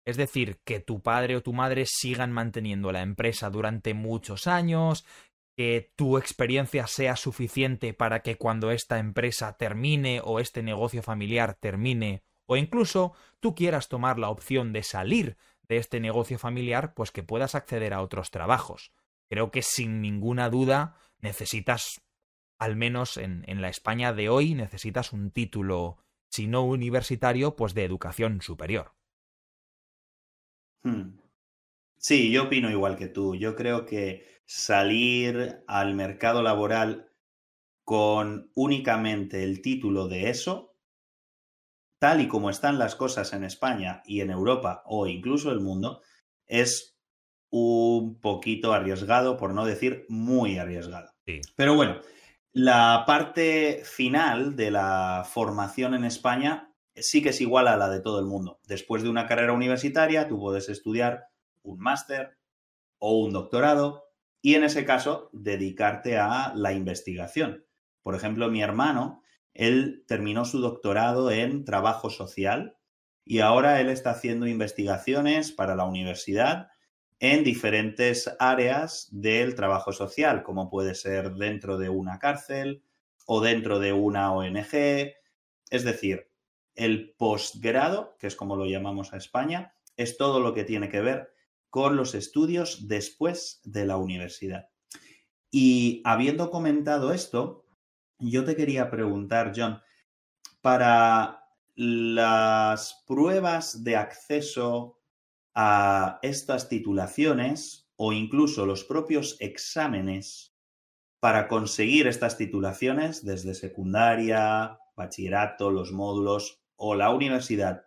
Es 0.07 0.17
decir, 0.17 0.61
que 0.65 0.79
tu 0.79 1.03
padre 1.03 1.35
o 1.35 1.43
tu 1.43 1.53
madre 1.53 1.85
sigan 1.85 2.31
manteniendo 2.31 2.93
la 2.93 3.03
empresa 3.03 3.51
durante 3.51 3.93
muchos 3.93 4.47
años, 4.47 5.05
que 5.57 5.91
tu 5.97 6.17
experiencia 6.17 6.87
sea 6.87 7.17
suficiente 7.17 7.93
para 7.93 8.23
que 8.23 8.37
cuando 8.37 8.71
esta 8.71 9.01
empresa 9.01 9.57
termine 9.57 10.21
o 10.23 10.39
este 10.39 10.63
negocio 10.63 11.03
familiar 11.03 11.55
termine, 11.55 12.23
o 12.47 12.57
incluso 12.57 13.13
tú 13.41 13.55
quieras 13.55 13.89
tomar 13.89 14.19
la 14.19 14.31
opción 14.31 14.73
de 14.73 14.83
salir 14.83 15.37
de 15.69 15.79
este 15.79 16.01
negocio 16.01 16.39
familiar, 16.39 16.95
pues 16.95 17.11
que 17.11 17.23
puedas 17.23 17.55
acceder 17.55 17.95
a 17.95 18.03
otros 18.03 18.31
trabajos. 18.31 18.93
Creo 19.29 19.51
que 19.51 19.63
sin 19.63 20.01
ninguna 20.01 20.51
duda 20.51 20.97
necesitas 21.21 22.03
al 22.59 22.77
menos 22.77 23.17
en, 23.17 23.45
la 23.61 23.69
España 23.69 24.13
de 24.13 24.29
hoy, 24.29 24.55
necesitas 24.55 25.13
un 25.13 25.31
título, 25.31 25.99
si 26.31 26.47
no 26.47 26.65
universitario, 26.65 27.57
pues 27.57 27.75
de 27.75 27.85
educación 27.85 28.41
superior. 28.43 28.95
Hmm. 30.83 31.19
Sí, 31.97 32.31
yo 32.31 32.45
opino 32.45 32.71
igual 32.71 32.97
que 32.97 33.09
tú. 33.09 33.35
Yo 33.35 33.57
creo 33.57 33.87
que 33.87 34.27
salir 34.47 35.63
al 35.67 35.95
mercado 35.95 36.43
laboral 36.43 37.11
con 37.83 38.51
únicamente 38.55 39.43
el 39.43 39.61
título 39.63 40.09
de 40.09 40.31
eso, 40.31 40.74
tal 42.05 42.21
y 42.21 42.29
como 42.29 42.51
están 42.51 42.79
las 42.79 42.97
cosas 42.97 43.33
en 43.33 43.45
España 43.45 44.03
y 44.05 44.21
en 44.21 44.29
Europa 44.29 44.83
o 44.85 45.07
incluso 45.07 45.51
el 45.51 45.61
mundo, 45.61 46.03
es 46.47 46.99
un 47.49 48.21
poquito 48.21 48.75
arriesgado, 48.75 49.39
por 49.39 49.55
no 49.55 49.65
decir 49.65 50.05
muy 50.11 50.59
arriesgado. 50.59 51.15
Pero 51.57 51.75
bueno, 51.75 52.01
la 52.53 53.05
parte 53.07 53.81
final 53.87 54.55
de 54.55 54.71
la 54.71 55.27
formación 55.27 55.95
en 55.95 56.05
España 56.05 56.75
sí 56.95 57.23
que 57.23 57.31
es 57.31 57.41
igual 57.41 57.69
a 57.69 57.79
la 57.79 57.89
de 57.89 58.03
todo 58.03 58.21
el 58.21 58.27
mundo. 58.27 58.61
Después 58.69 59.03
de 59.03 59.09
una 59.09 59.27
carrera 59.27 59.55
universitaria, 59.55 60.29
tú 60.29 60.39
puedes 60.39 60.69
estudiar 60.69 61.29
un 61.63 61.79
máster 61.79 62.37
o 62.99 63.19
un 63.19 63.33
doctorado 63.33 64.11
y 64.43 64.57
en 64.57 64.65
ese 64.65 64.85
caso 64.85 65.31
dedicarte 65.33 66.19
a 66.19 66.53
la 66.55 66.75
investigación. 66.75 67.65
Por 68.03 68.15
ejemplo, 68.15 68.51
mi 68.51 68.61
hermano, 68.61 69.23
él 69.55 70.05
terminó 70.07 70.45
su 70.45 70.61
doctorado 70.61 71.31
en 71.31 71.65
trabajo 71.65 72.11
social 72.11 72.77
y 73.25 73.39
ahora 73.39 73.81
él 73.81 73.89
está 73.89 74.11
haciendo 74.11 74.47
investigaciones 74.47 75.53
para 75.53 75.77
la 75.77 75.85
universidad 75.85 76.69
en 77.21 77.45
diferentes 77.45 78.31
áreas 78.39 79.09
del 79.13 79.55
trabajo 79.55 79.93
social, 79.93 80.43
como 80.43 80.69
puede 80.69 80.95
ser 80.95 81.35
dentro 81.35 81.79
de 81.79 81.89
una 81.89 82.19
cárcel 82.19 82.83
o 83.27 83.41
dentro 83.41 83.79
de 83.79 83.93
una 83.93 84.33
ONG. 84.33 85.15
Es 85.71 85.85
decir, 85.85 86.29
el 86.75 87.15
posgrado, 87.17 88.17
que 88.19 88.27
es 88.27 88.37
como 88.37 88.57
lo 88.57 88.67
llamamos 88.67 89.13
a 89.13 89.17
España, 89.17 89.75
es 89.97 90.19
todo 90.19 90.41
lo 90.41 90.53
que 90.53 90.65
tiene 90.65 90.89
que 90.89 91.01
ver 91.01 91.33
con 91.71 91.97
los 91.97 92.15
estudios 92.15 92.89
después 92.89 93.61
de 93.65 93.87
la 93.87 93.97
universidad. 93.97 94.69
Y 95.51 96.03
habiendo 96.05 96.51
comentado 96.51 97.13
esto, 97.13 97.64
yo 98.19 98.45
te 98.45 98.57
quería 98.57 98.91
preguntar, 98.91 99.53
John, 99.55 99.81
para 100.61 101.45
las 101.75 103.05
pruebas 103.07 103.85
de 103.85 103.97
acceso 103.97 105.01
a 105.55 106.19
estas 106.23 106.69
titulaciones 106.69 107.91
o 107.97 108.13
incluso 108.13 108.67
los 108.67 108.85
propios 108.85 109.37
exámenes 109.41 110.55
para 111.21 111.49
conseguir 111.49 112.07
estas 112.07 112.37
titulaciones 112.37 113.25
desde 113.25 113.55
secundaria, 113.55 114.79
bachillerato, 114.97 115.71
los 115.71 115.93
módulos 115.93 116.63
o 116.77 116.95
la 116.95 117.11
universidad. 117.11 117.87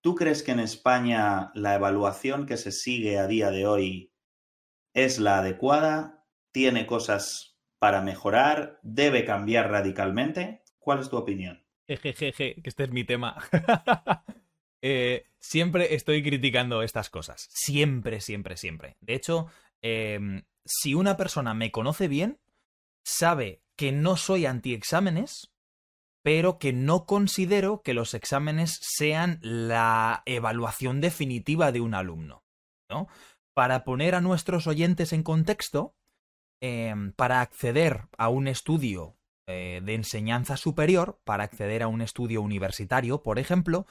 ¿Tú 0.00 0.14
crees 0.14 0.42
que 0.42 0.52
en 0.52 0.60
España 0.60 1.50
la 1.54 1.74
evaluación 1.74 2.46
que 2.46 2.56
se 2.56 2.72
sigue 2.72 3.18
a 3.18 3.26
día 3.26 3.50
de 3.50 3.66
hoy 3.66 4.12
es 4.94 5.18
la 5.18 5.38
adecuada? 5.38 6.24
¿Tiene 6.52 6.86
cosas 6.86 7.47
para 7.78 8.00
mejorar? 8.02 8.78
¿Debe 8.82 9.24
cambiar 9.24 9.70
radicalmente? 9.70 10.62
¿Cuál 10.78 11.00
es 11.00 11.08
tu 11.08 11.16
opinión? 11.16 11.64
Jejeje, 11.86 12.54
que 12.62 12.68
este 12.68 12.84
es 12.84 12.90
mi 12.90 13.04
tema. 13.04 13.36
Eh, 14.80 15.26
siempre 15.40 15.96
estoy 15.96 16.22
criticando 16.22 16.82
estas 16.82 17.10
cosas. 17.10 17.48
Siempre, 17.50 18.20
siempre, 18.20 18.56
siempre. 18.56 18.96
De 19.00 19.14
hecho, 19.14 19.48
em, 19.82 20.44
si 20.64 20.94
una 20.94 21.16
persona 21.16 21.52
me 21.52 21.72
conoce 21.72 22.06
bien, 22.06 22.38
sabe 23.04 23.60
que 23.74 23.90
no 23.90 24.16
soy 24.16 24.46
anti-exámenes, 24.46 25.50
pero 26.22 26.58
que 26.58 26.72
no 26.72 27.06
considero 27.06 27.82
que 27.82 27.94
los 27.94 28.14
exámenes 28.14 28.78
sean 28.80 29.40
la 29.42 30.22
evaluación 30.26 31.00
definitiva 31.00 31.72
de 31.72 31.80
un 31.80 31.94
alumno. 31.94 32.44
¿no? 32.88 33.08
Para 33.54 33.84
poner 33.84 34.14
a 34.14 34.20
nuestros 34.20 34.66
oyentes 34.66 35.12
en 35.12 35.22
contexto, 35.22 35.96
em, 36.60 37.12
para 37.12 37.40
acceder 37.40 38.08
a 38.16 38.28
un 38.28 38.48
estudio 38.48 39.16
eh, 39.46 39.80
de 39.84 39.94
enseñanza 39.94 40.56
superior, 40.56 41.20
para 41.24 41.44
acceder 41.44 41.82
a 41.82 41.88
un 41.88 42.02
estudio 42.02 42.42
universitario, 42.42 43.22
por 43.22 43.38
ejemplo, 43.38 43.86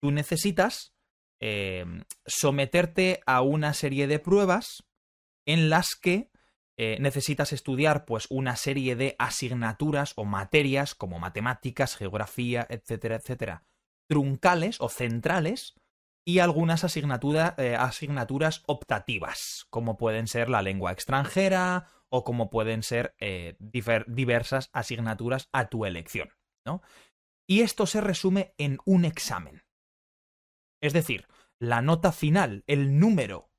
tú 0.00 0.10
necesitas 0.10 0.94
eh, 1.40 1.84
someterte 2.24 3.20
a 3.26 3.42
una 3.42 3.74
serie 3.74 4.06
de 4.06 4.18
pruebas 4.18 4.84
en 5.46 5.70
las 5.70 5.96
que 6.00 6.30
eh, 6.78 6.96
necesitas 7.00 7.52
estudiar 7.52 8.06
pues 8.06 8.26
una 8.30 8.56
serie 8.56 8.96
de 8.96 9.14
asignaturas 9.18 10.14
o 10.16 10.24
materias 10.24 10.94
como 10.94 11.18
matemáticas, 11.18 11.96
geografía, 11.96 12.66
etcétera, 12.70 13.16
etcétera, 13.16 13.64
truncales 14.08 14.80
o 14.80 14.88
centrales 14.88 15.74
y 16.24 16.38
algunas 16.38 16.84
eh, 16.96 17.76
asignaturas 17.78 18.62
optativas, 18.66 19.66
como 19.68 19.96
pueden 19.96 20.28
ser 20.28 20.48
la 20.48 20.62
lengua 20.62 20.92
extranjera 20.92 21.88
o 22.12 22.24
como 22.24 22.50
pueden 22.50 22.82
ser 22.82 23.14
eh, 23.18 23.56
diversas 23.58 24.70
asignaturas 24.72 25.48
a 25.52 25.68
tu 25.68 25.86
elección. 25.86 26.30
¿no? 26.66 26.82
Y 27.48 27.62
esto 27.62 27.86
se 27.86 28.00
resume 28.00 28.54
en 28.58 28.78
un 28.84 29.04
examen. 29.04 29.64
Es 30.82 30.92
decir, 30.92 31.26
la 31.60 31.80
nota 31.80 32.12
final, 32.12 32.64
el 32.66 32.98
número 32.98 33.50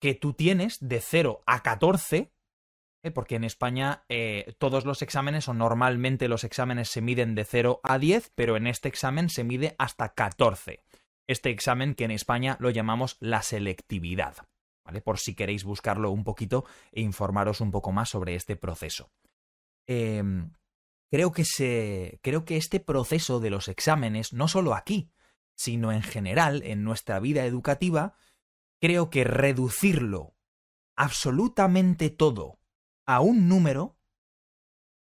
que 0.00 0.14
tú 0.14 0.32
tienes 0.32 0.78
de 0.80 1.00
0 1.00 1.42
a 1.46 1.62
14, 1.62 2.32
¿eh? 3.04 3.10
porque 3.10 3.36
en 3.36 3.44
España 3.44 4.04
todos 4.58 4.84
los 4.84 5.02
exámenes 5.02 5.48
o 5.48 5.54
normalmente 5.54 6.28
los 6.28 6.44
exámenes 6.44 6.88
se 6.88 7.00
miden 7.00 7.34
de 7.34 7.44
0 7.44 7.80
a 7.82 7.98
10, 7.98 8.32
pero 8.34 8.56
en 8.56 8.66
este 8.66 8.88
examen 8.88 9.28
se 9.28 9.44
mide 9.44 9.74
hasta 9.78 10.14
14 10.14 10.84
este 11.28 11.50
examen 11.50 11.94
que 11.94 12.04
en 12.04 12.10
España 12.10 12.56
lo 12.58 12.70
llamamos 12.70 13.16
la 13.20 13.42
selectividad, 13.42 14.48
Por 15.04 15.18
si 15.18 15.34
queréis 15.34 15.64
buscarlo 15.64 16.10
un 16.10 16.24
poquito 16.24 16.64
e 16.92 17.00
informaros 17.00 17.60
un 17.60 17.70
poco 17.70 17.92
más 17.92 18.08
sobre 18.08 18.34
este 18.34 18.56
proceso. 18.56 19.10
Em, 19.86 20.52
creo, 21.10 21.32
que 21.32 21.44
se, 21.44 22.20
creo 22.22 22.44
que 22.44 22.56
este 22.56 22.80
proceso 22.80 23.40
de 23.40 23.50
los 23.50 23.68
exámenes, 23.68 24.32
no 24.32 24.48
solo 24.48 24.74
aquí, 24.74 25.10
sino 25.56 25.92
en 25.92 26.02
general 26.02 26.62
en 26.64 26.84
nuestra 26.84 27.20
vida 27.20 27.44
educativa, 27.44 28.16
creo 28.80 29.10
que 29.10 29.24
reducirlo 29.24 30.34
absolutamente 30.96 32.10
todo 32.10 32.58
a 33.06 33.20
un 33.20 33.48
número 33.48 33.96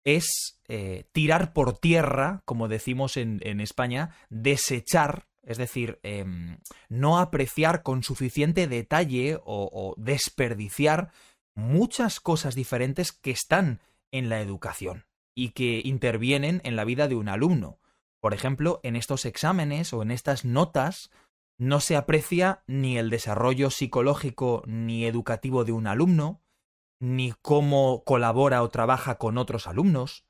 es 0.03 0.59
eh, 0.67 1.09
tirar 1.11 1.53
por 1.53 1.77
tierra, 1.77 2.41
como 2.45 2.67
decimos 2.67 3.17
en, 3.17 3.39
en 3.43 3.59
España, 3.59 4.15
desechar 4.29 5.27
es 5.47 5.57
decir, 5.57 5.99
em, 6.03 6.59
no 6.89 7.19
apreciar 7.19 7.81
con 7.81 8.03
suficiente 8.03 8.67
detalle 8.67 9.39
o, 9.45 9.95
desperdiciar 9.97 11.11
muchas 11.55 12.19
cosas 12.19 12.53
diferentes 12.53 13.13
que 13.13 13.31
están 13.31 13.79
en 14.11 14.27
la 14.27 14.41
educación 14.41 15.05
y 15.33 15.49
que 15.51 15.81
intervienen 15.83 16.61
en 16.65 16.75
la 16.75 16.83
vida 16.83 17.07
de 17.07 17.15
un 17.15 17.29
alumno. 17.29 17.79
Por 18.19 18.33
ejemplo, 18.33 18.81
en 18.83 18.97
estos 18.97 19.25
exámenes 19.25 19.93
o 19.93 20.01
en 20.01 20.11
estas 20.11 20.43
notas 20.43 21.11
no 21.57 21.79
se 21.79 21.95
aprecia 21.95 22.63
ni 22.67 22.97
el 22.97 23.09
desarrollo 23.09 23.69
psicológico 23.69 24.63
ni 24.67 25.05
educativo 25.05 25.63
de 25.63 25.71
un 25.71 25.87
alumno, 25.87 26.41
ni 26.99 27.33
cómo 27.41 28.03
colabora 28.03 28.63
o 28.63 28.69
trabaja 28.69 29.17
con 29.17 29.37
otros 29.37 29.65
alumnos, 29.65 30.25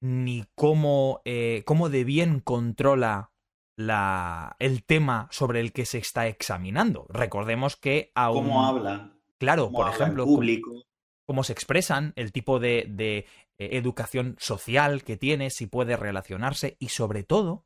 ni 0.00 0.46
cómo, 0.54 1.20
eh, 1.26 1.62
cómo 1.66 1.90
de 1.90 2.04
bien 2.04 2.40
controla 2.40 3.31
la, 3.76 4.56
el 4.58 4.84
tema 4.84 5.28
sobre 5.30 5.60
el 5.60 5.72
que 5.72 5.86
se 5.86 5.98
está 5.98 6.26
examinando. 6.26 7.06
Recordemos 7.08 7.76
que 7.76 8.12
aún... 8.14 8.44
¿Cómo 8.44 8.66
habla? 8.66 9.12
Claro, 9.38 9.70
por 9.70 9.88
ejemplo, 9.88 10.24
público? 10.24 10.84
Cómo, 11.26 11.44
se 11.44 11.52
expresan, 11.52 12.12
el 12.16 12.32
tipo 12.32 12.58
de, 12.58 12.86
de 12.88 13.26
eh, 13.58 13.70
educación 13.72 14.36
social 14.38 15.02
que 15.02 15.16
tiene, 15.16 15.50
si 15.50 15.66
puede 15.66 15.96
relacionarse 15.96 16.76
y 16.78 16.88
sobre 16.88 17.22
todo 17.22 17.64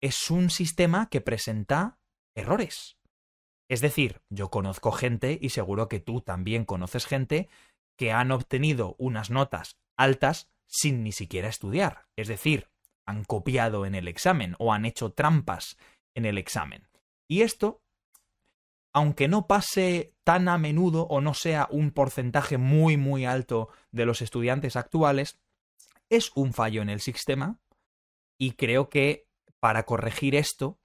es 0.00 0.30
un 0.30 0.50
sistema 0.50 1.08
que 1.10 1.20
presenta 1.20 1.98
errores. 2.34 2.96
Es 3.68 3.80
decir, 3.80 4.22
yo 4.30 4.50
conozco 4.50 4.92
gente 4.92 5.38
y 5.40 5.50
seguro 5.50 5.88
que 5.88 6.00
tú 6.00 6.22
también 6.22 6.64
conoces 6.64 7.06
gente 7.06 7.48
que 7.96 8.12
han 8.12 8.32
obtenido 8.32 8.96
unas 8.98 9.30
notas 9.30 9.76
altas 9.96 10.50
sin 10.66 11.04
ni 11.04 11.12
siquiera 11.12 11.48
estudiar. 11.48 12.06
Es 12.16 12.28
decir, 12.28 12.69
han 13.10 13.24
copiado 13.24 13.84
en 13.84 13.94
el 13.94 14.08
examen 14.08 14.56
o 14.58 14.72
han 14.72 14.86
hecho 14.86 15.12
trampas 15.12 15.76
en 16.14 16.24
el 16.24 16.38
examen. 16.38 16.88
Y 17.28 17.42
esto, 17.42 17.82
aunque 18.94 19.28
no 19.28 19.46
pase 19.46 20.14
tan 20.24 20.48
a 20.48 20.58
menudo 20.58 21.02
o 21.02 21.20
no 21.20 21.34
sea 21.34 21.68
un 21.70 21.90
porcentaje 21.90 22.56
muy 22.56 22.96
muy 22.96 23.24
alto 23.24 23.68
de 23.92 24.06
los 24.06 24.22
estudiantes 24.22 24.76
actuales, 24.76 25.38
es 26.08 26.32
un 26.34 26.52
fallo 26.52 26.82
en 26.82 26.88
el 26.88 27.00
sistema 27.00 27.60
y 28.38 28.52
creo 28.52 28.88
que 28.88 29.28
para 29.60 29.84
corregir 29.84 30.34
esto, 30.34 30.80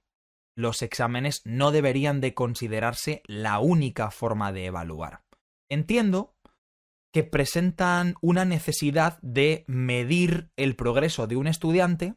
los 0.54 0.82
exámenes 0.82 1.42
no 1.44 1.70
deberían 1.70 2.20
de 2.20 2.34
considerarse 2.34 3.22
la 3.26 3.58
única 3.58 4.10
forma 4.10 4.52
de 4.52 4.66
evaluar. 4.66 5.22
Entiendo 5.68 6.35
que 7.16 7.24
presentan 7.24 8.14
una 8.20 8.44
necesidad 8.44 9.18
de 9.22 9.64
medir 9.68 10.50
el 10.54 10.76
progreso 10.76 11.26
de 11.26 11.36
un 11.36 11.46
estudiante 11.46 12.14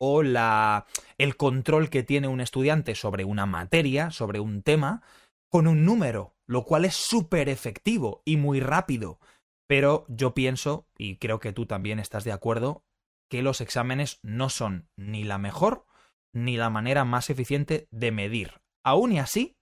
o 0.00 0.22
la, 0.22 0.86
el 1.18 1.36
control 1.36 1.90
que 1.90 2.02
tiene 2.02 2.26
un 2.26 2.40
estudiante 2.40 2.94
sobre 2.94 3.26
una 3.26 3.44
materia, 3.44 4.10
sobre 4.10 4.40
un 4.40 4.62
tema, 4.62 5.02
con 5.50 5.66
un 5.66 5.84
número, 5.84 6.34
lo 6.46 6.64
cual 6.64 6.86
es 6.86 6.94
súper 6.94 7.50
efectivo 7.50 8.22
y 8.24 8.38
muy 8.38 8.58
rápido. 8.58 9.20
Pero 9.68 10.06
yo 10.08 10.32
pienso, 10.32 10.88
y 10.96 11.18
creo 11.18 11.38
que 11.38 11.52
tú 11.52 11.66
también 11.66 11.98
estás 11.98 12.24
de 12.24 12.32
acuerdo, 12.32 12.84
que 13.28 13.42
los 13.42 13.60
exámenes 13.60 14.18
no 14.22 14.48
son 14.48 14.88
ni 14.96 15.24
la 15.24 15.36
mejor 15.36 15.84
ni 16.32 16.56
la 16.56 16.70
manera 16.70 17.04
más 17.04 17.28
eficiente 17.28 17.86
de 17.90 18.12
medir. 18.12 18.62
Aún 18.82 19.12
y 19.12 19.18
así, 19.18 19.58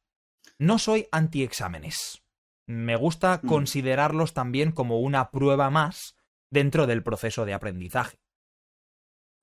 no 0.60 0.78
soy 0.78 1.08
anti-exámenes 1.10 2.23
me 2.66 2.96
gusta 2.96 3.40
mm. 3.42 3.46
considerarlos 3.46 4.34
también 4.34 4.72
como 4.72 5.00
una 5.00 5.30
prueba 5.30 5.70
más 5.70 6.16
dentro 6.50 6.86
del 6.86 7.02
proceso 7.02 7.44
de 7.44 7.54
aprendizaje. 7.54 8.18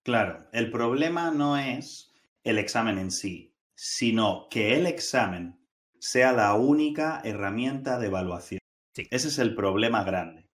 Claro, 0.03 0.47
el 0.51 0.71
problema 0.71 1.31
no 1.31 1.57
es 1.57 2.11
el 2.43 2.57
examen 2.57 2.97
en 2.97 3.11
sí, 3.11 3.55
sino 3.75 4.47
que 4.49 4.75
el 4.75 4.87
examen 4.87 5.59
sea 5.99 6.31
la 6.33 6.55
única 6.55 7.21
herramienta 7.23 7.99
de 7.99 8.07
evaluación. 8.07 8.59
Ese 8.95 9.27
es 9.27 9.37
el 9.37 9.55
problema 9.55 10.03
grande. 10.03 10.49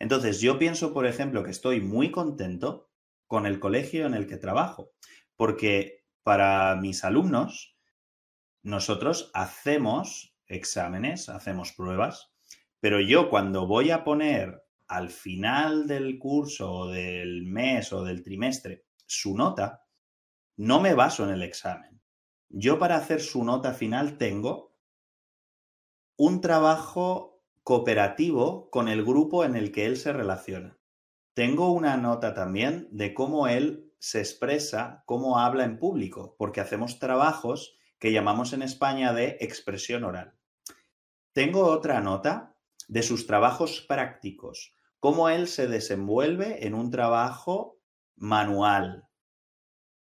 Entonces, 0.00 0.40
yo 0.40 0.58
pienso, 0.58 0.92
por 0.92 1.06
ejemplo, 1.06 1.44
que 1.44 1.50
estoy 1.50 1.80
muy 1.80 2.10
contento 2.10 2.90
con 3.26 3.46
el 3.46 3.60
colegio 3.60 4.06
en 4.06 4.14
el 4.14 4.26
que 4.26 4.36
trabajo, 4.36 4.90
porque 5.36 6.04
para 6.22 6.74
mis 6.76 7.04
alumnos, 7.04 7.76
nosotros 8.62 9.30
hacemos 9.34 10.27
exámenes, 10.48 11.28
hacemos 11.28 11.72
pruebas, 11.72 12.32
pero 12.80 13.00
yo 13.00 13.30
cuando 13.30 13.66
voy 13.66 13.90
a 13.90 14.04
poner 14.04 14.64
al 14.86 15.10
final 15.10 15.86
del 15.86 16.18
curso 16.18 16.72
o 16.72 16.88
del 16.88 17.44
mes 17.44 17.92
o 17.92 18.04
del 18.04 18.22
trimestre 18.22 18.86
su 19.06 19.36
nota, 19.36 19.84
no 20.56 20.80
me 20.80 20.94
baso 20.94 21.24
en 21.24 21.30
el 21.30 21.42
examen. 21.42 22.00
Yo 22.48 22.78
para 22.78 22.96
hacer 22.96 23.20
su 23.20 23.44
nota 23.44 23.74
final 23.74 24.16
tengo 24.16 24.74
un 26.16 26.40
trabajo 26.40 27.44
cooperativo 27.62 28.70
con 28.70 28.88
el 28.88 29.04
grupo 29.04 29.44
en 29.44 29.54
el 29.54 29.70
que 29.70 29.84
él 29.86 29.96
se 29.98 30.12
relaciona. 30.12 30.78
Tengo 31.34 31.70
una 31.70 31.96
nota 31.96 32.34
también 32.34 32.88
de 32.90 33.14
cómo 33.14 33.46
él 33.46 33.92
se 33.98 34.20
expresa, 34.20 35.02
cómo 35.06 35.38
habla 35.38 35.64
en 35.64 35.78
público, 35.78 36.34
porque 36.38 36.60
hacemos 36.60 36.98
trabajos 36.98 37.76
que 37.98 38.12
llamamos 38.12 38.52
en 38.52 38.62
España 38.62 39.12
de 39.12 39.36
expresión 39.40 40.04
oral. 40.04 40.37
Tengo 41.38 41.66
otra 41.66 42.00
nota 42.00 42.56
de 42.88 43.00
sus 43.04 43.28
trabajos 43.28 43.84
prácticos, 43.86 44.74
cómo 44.98 45.28
él 45.28 45.46
se 45.46 45.68
desenvuelve 45.68 46.66
en 46.66 46.74
un 46.74 46.90
trabajo 46.90 47.78
manual. 48.16 49.06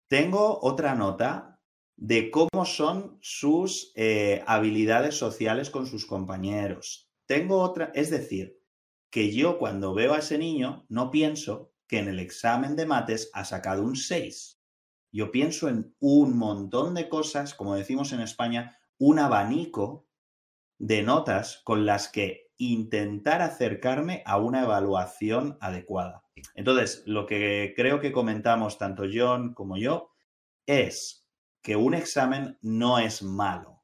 Tengo 0.08 0.60
otra 0.62 0.94
nota 0.94 1.60
de 1.96 2.30
cómo 2.30 2.64
son 2.66 3.18
sus 3.24 3.92
eh, 3.96 4.44
habilidades 4.46 5.18
sociales 5.18 5.72
con 5.72 5.88
sus 5.88 6.06
compañeros. 6.06 7.10
Tengo 7.26 7.60
otra, 7.60 7.92
es 7.96 8.12
decir, 8.12 8.62
que 9.10 9.34
yo 9.34 9.58
cuando 9.58 9.96
veo 9.96 10.14
a 10.14 10.20
ese 10.20 10.38
niño 10.38 10.86
no 10.90 11.10
pienso 11.10 11.74
que 11.88 11.98
en 11.98 12.08
el 12.08 12.20
examen 12.20 12.76
de 12.76 12.86
mates 12.86 13.32
ha 13.34 13.46
sacado 13.46 13.82
un 13.82 13.96
6. 13.96 14.62
Yo 15.12 15.32
pienso 15.32 15.70
en 15.70 15.96
un 15.98 16.38
montón 16.38 16.94
de 16.94 17.10
cosas, 17.10 17.56
como 17.56 17.74
decimos 17.74 18.14
en 18.14 18.20
España, 18.20 18.78
un 19.00 19.18
abanico 19.18 20.06
de 20.78 21.04
notas 21.04 21.62
con 21.64 21.86
las 21.86 22.10
que 22.10 22.52
intentar 22.58 23.42
acercarme 23.42 24.24
a 24.26 24.38
una 24.38 24.64
evaluación 24.64 25.58
adecuada. 25.62 26.24
Entonces, 26.54 27.04
lo 27.06 27.26
que 27.26 27.74
creo 27.76 28.00
que 28.00 28.12
comentamos 28.12 28.78
tanto 28.78 29.04
John 29.12 29.54
como 29.54 29.78
yo 29.78 30.10
es 30.66 31.28
que 31.62 31.76
un 31.76 31.94
examen 31.94 32.58
no 32.62 33.00
es 33.00 33.24
malo, 33.24 33.84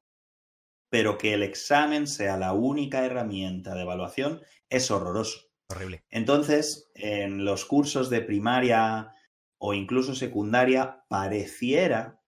pero 0.89 1.17
que 1.17 1.33
el 1.33 1.43
examen 1.43 2.07
sea 2.07 2.37
la 2.37 2.53
única 2.53 3.05
herramienta 3.05 3.73
de 3.75 3.81
evaluación 3.81 4.41
es 4.69 4.91
horroroso. 4.91 5.39
Horrible. 5.69 6.03
Entonces, 6.09 6.91
en 6.95 7.45
los 7.45 7.65
cursos 7.65 8.09
de 8.09 8.21
primaria 8.21 9.15
o 9.57 9.73
incluso 9.73 10.15
secundaria, 10.15 11.05
pareciera 11.07 12.21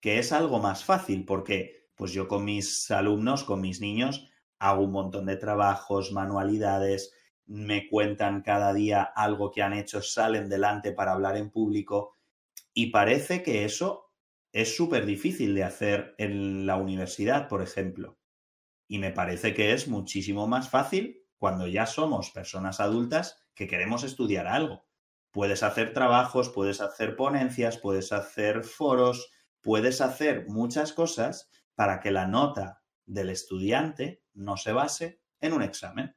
que 0.00 0.18
es 0.18 0.32
algo 0.32 0.58
más 0.58 0.84
fácil, 0.84 1.24
porque 1.24 1.83
pues 1.94 2.12
yo 2.12 2.28
con 2.28 2.44
mis 2.44 2.90
alumnos, 2.90 3.44
con 3.44 3.60
mis 3.60 3.80
niños, 3.80 4.28
hago 4.58 4.84
un 4.84 4.92
montón 4.92 5.26
de 5.26 5.36
trabajos, 5.36 6.12
manualidades, 6.12 7.12
me 7.46 7.88
cuentan 7.88 8.42
cada 8.42 8.72
día 8.72 9.02
algo 9.02 9.50
que 9.50 9.62
han 9.62 9.74
hecho, 9.74 10.02
salen 10.02 10.48
delante 10.48 10.92
para 10.92 11.12
hablar 11.12 11.36
en 11.36 11.50
público 11.50 12.14
y 12.72 12.86
parece 12.86 13.42
que 13.42 13.64
eso 13.64 14.10
es 14.52 14.76
súper 14.76 15.04
difícil 15.04 15.54
de 15.54 15.64
hacer 15.64 16.14
en 16.18 16.66
la 16.66 16.76
universidad, 16.76 17.48
por 17.48 17.62
ejemplo. 17.62 18.18
Y 18.88 18.98
me 18.98 19.10
parece 19.10 19.54
que 19.54 19.72
es 19.72 19.88
muchísimo 19.88 20.46
más 20.46 20.68
fácil 20.68 21.24
cuando 21.38 21.66
ya 21.66 21.86
somos 21.86 22.30
personas 22.30 22.80
adultas 22.80 23.38
que 23.54 23.66
queremos 23.66 24.04
estudiar 24.04 24.46
algo. 24.46 24.86
Puedes 25.30 25.62
hacer 25.62 25.92
trabajos, 25.92 26.48
puedes 26.50 26.80
hacer 26.80 27.16
ponencias, 27.16 27.78
puedes 27.78 28.12
hacer 28.12 28.62
foros, 28.62 29.30
puedes 29.60 30.00
hacer 30.00 30.46
muchas 30.48 30.92
cosas 30.92 31.50
para 31.74 32.00
que 32.00 32.10
la 32.10 32.26
nota 32.26 32.82
del 33.06 33.30
estudiante 33.30 34.22
no 34.34 34.56
se 34.56 34.72
base 34.72 35.20
en 35.40 35.52
un 35.52 35.62
examen. 35.62 36.16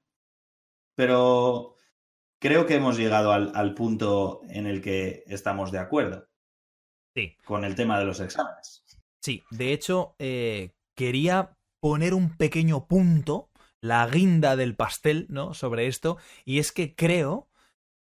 Pero 0.96 1.76
creo 2.39 2.65
que 2.65 2.76
hemos 2.76 2.98
llegado 2.98 3.32
al, 3.32 3.74
punto 3.74 4.41
en 4.50 4.67
el 4.67 4.82
que 4.82 5.24
estamos 5.28 5.72
de 5.72 5.80
acuerdo. 5.80 6.28
Sí. 7.15 7.36
Con 7.46 7.63
el 7.63 7.76
tema 7.76 8.00
de 8.00 8.06
los 8.06 8.20
exámenes. 8.20 8.84
Sí, 9.22 9.43
de 9.52 9.74
hecho, 9.74 10.15
eh, 10.20 10.76
quería 10.96 11.58
poner 11.80 12.13
un 12.13 12.36
pequeño 12.38 12.88
punto, 12.88 13.50
la 13.82 14.08
guinda 14.08 14.56
del 14.56 14.76
pastel, 14.76 15.28
¿no? 15.30 15.54
Sobre 15.54 15.88
esto, 15.88 16.17
y 16.46 16.60
es 16.60 16.72
que 16.72 16.96
creo 16.96 17.50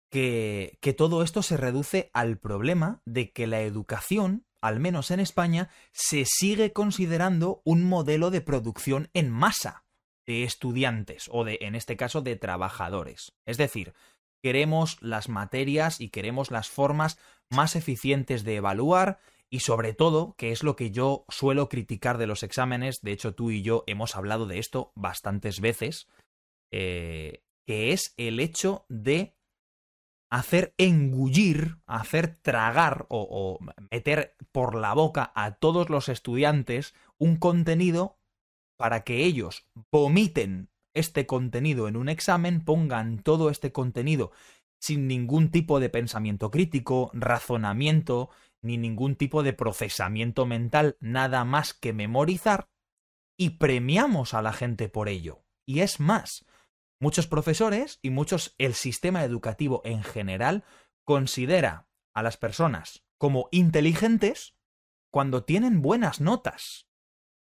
que, 0.10 0.78
que 0.82 0.94
todo 0.94 1.24
esto 1.24 1.42
se 1.42 1.58
reduce 1.58 2.10
al 2.14 2.38
problema 2.38 3.02
de 3.06 3.32
que 3.32 3.48
la 3.48 3.62
educación 3.62 4.46
al 4.64 4.80
menos 4.80 5.12
en 5.12 5.20
España, 5.20 5.70
se 5.92 6.24
sigue 6.26 6.72
considerando 6.72 7.62
un 7.66 7.84
modelo 7.84 8.32
de 8.32 8.40
producción 8.40 9.10
en 9.14 9.30
masa 9.30 9.84
de 10.26 10.44
estudiantes 10.44 11.30
o 11.30 11.44
de, 11.44 11.58
en 11.62 11.76
este 11.76 11.98
caso, 11.98 12.22
de 12.22 12.38
trabajadores. 12.38 13.34
Es 13.46 13.58
decir, 13.58 13.94
queremos 14.42 15.02
las 15.02 15.28
materias 15.28 16.00
y 16.00 16.10
queremos 16.10 16.50
las 16.50 16.70
formas 16.70 17.20
más 17.50 17.76
eficientes 17.76 18.46
de 18.46 18.56
evaluar 18.56 19.20
y 19.50 19.60
sobre 19.60 19.94
todo, 19.94 20.34
que 20.38 20.54
es 20.54 20.64
lo 20.64 20.78
que 20.78 20.92
yo 20.92 21.26
suelo 21.28 21.68
criticar 21.68 22.18
de 22.18 22.28
los 22.28 22.42
exámenes, 22.42 23.02
de 23.02 23.12
hecho 23.12 23.36
tú 23.36 23.52
y 23.52 23.64
yo 23.64 23.84
hemos 23.86 24.16
hablado 24.16 24.48
de 24.48 24.60
esto 24.60 24.94
bastantes 24.96 25.60
veces, 25.60 26.08
eh, 26.72 27.44
que 27.68 27.92
es 27.92 28.14
el 28.16 28.40
hecho 28.40 28.86
de 28.88 29.36
hacer 30.34 30.74
engullir, 30.80 31.78
hacer 31.86 32.40
tragar 32.42 33.06
o, 33.10 33.60
meter 33.92 34.36
por 34.52 34.74
la 34.74 34.96
boca 34.96 35.32
a 35.36 35.52
todos 35.52 35.92
los 35.92 36.10
estudiantes 36.10 36.96
un 37.20 37.38
contenido 37.38 38.18
para 38.76 39.04
que 39.04 39.26
ellos 39.26 39.68
vomiten 39.92 40.72
este 40.96 41.28
contenido 41.28 41.88
en 41.88 41.98
un 41.98 42.10
examen, 42.10 42.66
pongan 42.66 43.20
todo 43.20 43.52
este 43.52 43.72
contenido 43.72 44.32
sin 44.82 45.08
ningún 45.08 45.52
tipo 45.52 45.80
de 45.80 45.90
pensamiento 45.90 46.50
crítico, 46.50 47.12
razonamiento, 47.14 48.32
ni 48.64 48.78
ningún 48.78 49.16
tipo 49.16 49.44
de 49.44 49.54
procesamiento 49.54 50.48
mental, 50.48 50.98
nada 51.00 51.46
más 51.46 51.76
que 51.76 51.94
memorizar, 51.94 52.70
y 53.38 53.52
premiamos 53.52 54.34
a 54.34 54.42
la 54.42 54.52
gente 54.52 54.90
por 54.90 55.10
ello. 55.10 55.44
Y 55.68 55.82
es 55.82 56.00
más, 56.00 56.44
Muchos 57.00 57.28
profesores 57.28 58.00
y 58.02 58.10
muchos 58.10 58.56
el 58.58 58.74
sistema 58.74 59.24
educativo 59.24 59.82
en 59.84 60.04
general 60.04 60.64
considera 61.06 61.88
a 62.14 62.24
las 62.24 62.38
personas 62.38 63.06
como 63.18 63.50
inteligentes 63.52 64.56
cuando 65.12 65.44
tienen 65.44 65.82
buenas 65.82 66.22
notas. 66.22 66.88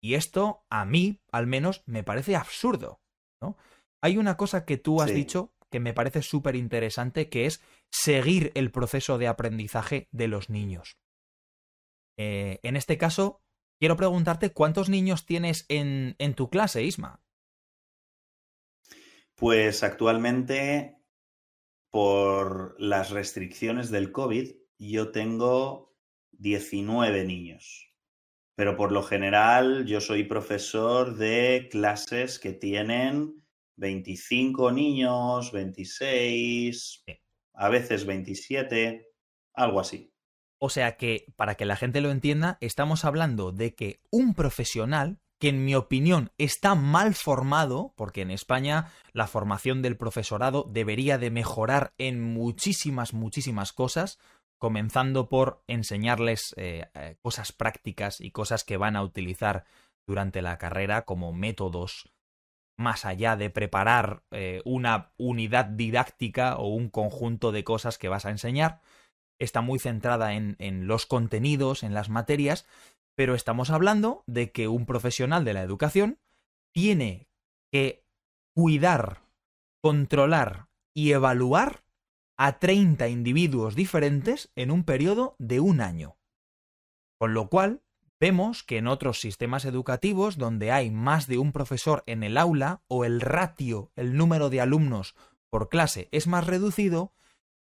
Y 0.01 0.15
esto 0.15 0.65
a 0.69 0.85
mí, 0.85 1.21
al 1.31 1.47
menos, 1.47 1.83
me 1.85 2.03
parece 2.03 2.35
absurdo. 2.35 3.01
¿no? 3.41 3.57
Hay 4.01 4.17
una 4.17 4.37
cosa 4.37 4.65
que 4.65 4.77
tú 4.77 5.01
has 5.01 5.13
dicho 5.13 5.55
que 5.71 5.79
me 5.79 5.93
parece 5.93 6.21
súper 6.21 6.55
interesante, 6.55 7.29
que 7.29 7.47
es 7.47 7.61
seguir 7.91 8.51
el 8.55 8.71
proceso 8.71 9.17
de 9.17 9.27
aprendizaje 9.27 10.07
de 10.11 10.27
los 10.27 10.49
niños. 10.49 10.97
Eh, 12.17 12.59
en 12.63 12.75
este 12.75 12.97
caso, 12.97 13.41
quiero 13.79 13.97
preguntarte 13.97 14.51
cuántos 14.51 14.89
niños 14.89 15.25
tienes 15.25 15.65
en, 15.67 16.15
en 16.19 16.33
tu 16.33 16.49
clase, 16.49 16.83
Isma. 16.83 17.24
Pues 19.35 19.83
actualmente, 19.83 20.97
por 21.91 22.75
las 22.79 23.09
restricciones 23.11 23.91
del 23.91 24.11
COVID, 24.11 24.55
yo 24.77 25.11
tengo 25.11 25.93
19 26.31 27.25
niños. 27.25 27.93
Pero 28.55 28.77
por 28.77 28.93
lo 28.93 29.03
general 29.03 29.85
yo 29.85 29.99
soy 29.99 30.23
profesor 30.23 31.17
de 31.17 31.67
clases 31.69 32.39
que 32.39 32.53
tienen 32.53 33.45
25 33.75 34.71
niños, 34.71 35.51
26, 35.51 37.03
a 37.53 37.69
veces 37.69 38.05
27, 38.05 39.09
algo 39.53 39.81
así. 39.81 40.13
O 40.57 40.69
sea 40.69 40.95
que, 40.95 41.33
para 41.35 41.55
que 41.55 41.65
la 41.65 41.75
gente 41.75 41.99
lo 41.99 42.11
entienda, 42.11 42.57
estamos 42.61 43.03
hablando 43.03 43.51
de 43.51 43.75
que 43.75 43.99
un 44.09 44.33
profesional 44.33 45.19
que 45.39 45.49
en 45.49 45.65
mi 45.65 45.75
opinión 45.75 46.31
está 46.37 46.75
mal 46.75 47.13
formado, 47.13 47.93
porque 47.97 48.21
en 48.21 48.31
España 48.31 48.91
la 49.11 49.27
formación 49.27 49.81
del 49.81 49.97
profesorado 49.97 50.63
debería 50.71 51.17
de 51.17 51.31
mejorar 51.31 51.93
en 51.97 52.21
muchísimas, 52.21 53.13
muchísimas 53.13 53.73
cosas, 53.73 54.19
comenzando 54.57 55.27
por 55.27 55.63
enseñarles 55.67 56.53
eh, 56.57 56.87
eh, 56.93 57.17
cosas 57.21 57.51
prácticas 57.51 58.21
y 58.21 58.31
cosas 58.31 58.63
que 58.63 58.77
van 58.77 58.95
a 58.95 59.03
utilizar 59.03 59.65
durante 60.07 60.41
la 60.41 60.57
carrera 60.57 61.03
como 61.03 61.33
métodos 61.33 62.11
más 62.77 63.05
allá 63.05 63.35
de 63.35 63.49
preparar 63.49 64.23
eh, 64.31 64.61
una 64.65 65.11
unidad 65.17 65.65
didáctica 65.65 66.57
o 66.57 66.67
un 66.67 66.89
conjunto 66.89 67.51
de 67.51 67.63
cosas 67.63 67.97
que 67.97 68.09
vas 68.09 68.25
a 68.25 68.31
enseñar, 68.31 68.81
está 69.39 69.61
muy 69.61 69.79
centrada 69.79 70.33
en, 70.33 70.55
en 70.59 70.87
los 70.87 71.05
contenidos, 71.05 71.83
en 71.83 71.93
las 71.93 72.09
materias, 72.09 72.65
pero 73.15 73.35
estamos 73.35 73.69
hablando 73.69 74.23
de 74.27 74.51
que 74.51 74.67
un 74.67 74.85
profesional 74.85 75.45
de 75.45 75.53
la 75.53 75.61
educación 75.61 76.19
tiene 76.73 77.29
que 77.71 78.05
cuidar, 78.53 79.21
controlar 79.81 80.67
y 80.93 81.11
evaluar 81.11 81.85
a 82.37 82.59
30 82.59 83.07
individuos 83.07 83.75
diferentes 83.75 84.51
en 84.55 84.71
un 84.71 84.83
periodo 84.83 85.35
de 85.39 85.59
un 85.59 85.81
año. 85.81 86.17
Con 87.17 87.33
lo 87.33 87.49
cual, 87.49 87.81
vemos 88.19 88.63
que 88.63 88.77
en 88.77 88.87
otros 88.87 89.19
sistemas 89.19 89.65
educativos 89.65 90.37
donde 90.37 90.71
hay 90.71 90.91
más 90.91 91.27
de 91.27 91.37
un 91.37 91.51
profesor 91.51 92.03
en 92.07 92.23
el 92.23 92.37
aula 92.37 92.83
o 92.87 93.05
el 93.05 93.21
ratio, 93.21 93.91
el 93.95 94.17
número 94.17 94.49
de 94.49 94.61
alumnos 94.61 95.15
por 95.49 95.69
clase 95.69 96.09
es 96.11 96.27
más 96.27 96.45
reducido, 96.45 97.13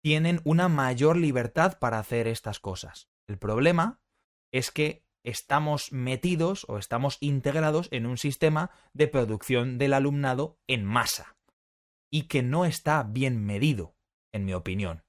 tienen 0.02 0.40
una 0.44 0.68
mayor 0.68 1.16
libertad 1.16 1.78
para 1.78 1.98
hacer 1.98 2.26
estas 2.26 2.58
cosas. 2.58 3.08
El 3.26 3.38
problema 3.38 4.00
es 4.52 4.70
que 4.70 5.04
estamos 5.24 5.92
metidos 5.92 6.64
o 6.68 6.78
estamos 6.78 7.18
integrados 7.20 7.88
en 7.90 8.06
un 8.06 8.18
sistema 8.18 8.70
de 8.92 9.08
producción 9.08 9.78
del 9.78 9.92
alumnado 9.92 10.58
en 10.66 10.84
masa 10.84 11.36
y 12.10 12.22
que 12.28 12.42
no 12.42 12.64
está 12.64 13.02
bien 13.02 13.44
medido, 13.44 13.94
en 14.32 14.44
mi 14.44 14.54
opinión. 14.54 15.04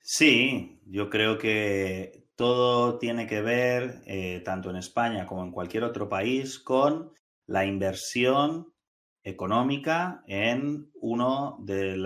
Sí, 0.00 0.80
yo 0.86 1.08
creo 1.08 1.38
que 1.38 2.28
todo 2.36 2.98
tiene 2.98 3.26
que 3.26 3.40
ver, 3.40 4.02
eh, 4.06 4.42
tanto 4.44 4.70
en 4.70 4.76
España 4.76 5.26
como 5.26 5.44
en 5.44 5.50
cualquier 5.50 5.84
otro 5.84 6.08
país, 6.08 6.58
con 6.58 7.12
la 7.46 7.64
inversión 7.64 8.74
económica 9.22 10.22
en 10.26 10.90
uno 10.94 11.56
de, 11.60 11.96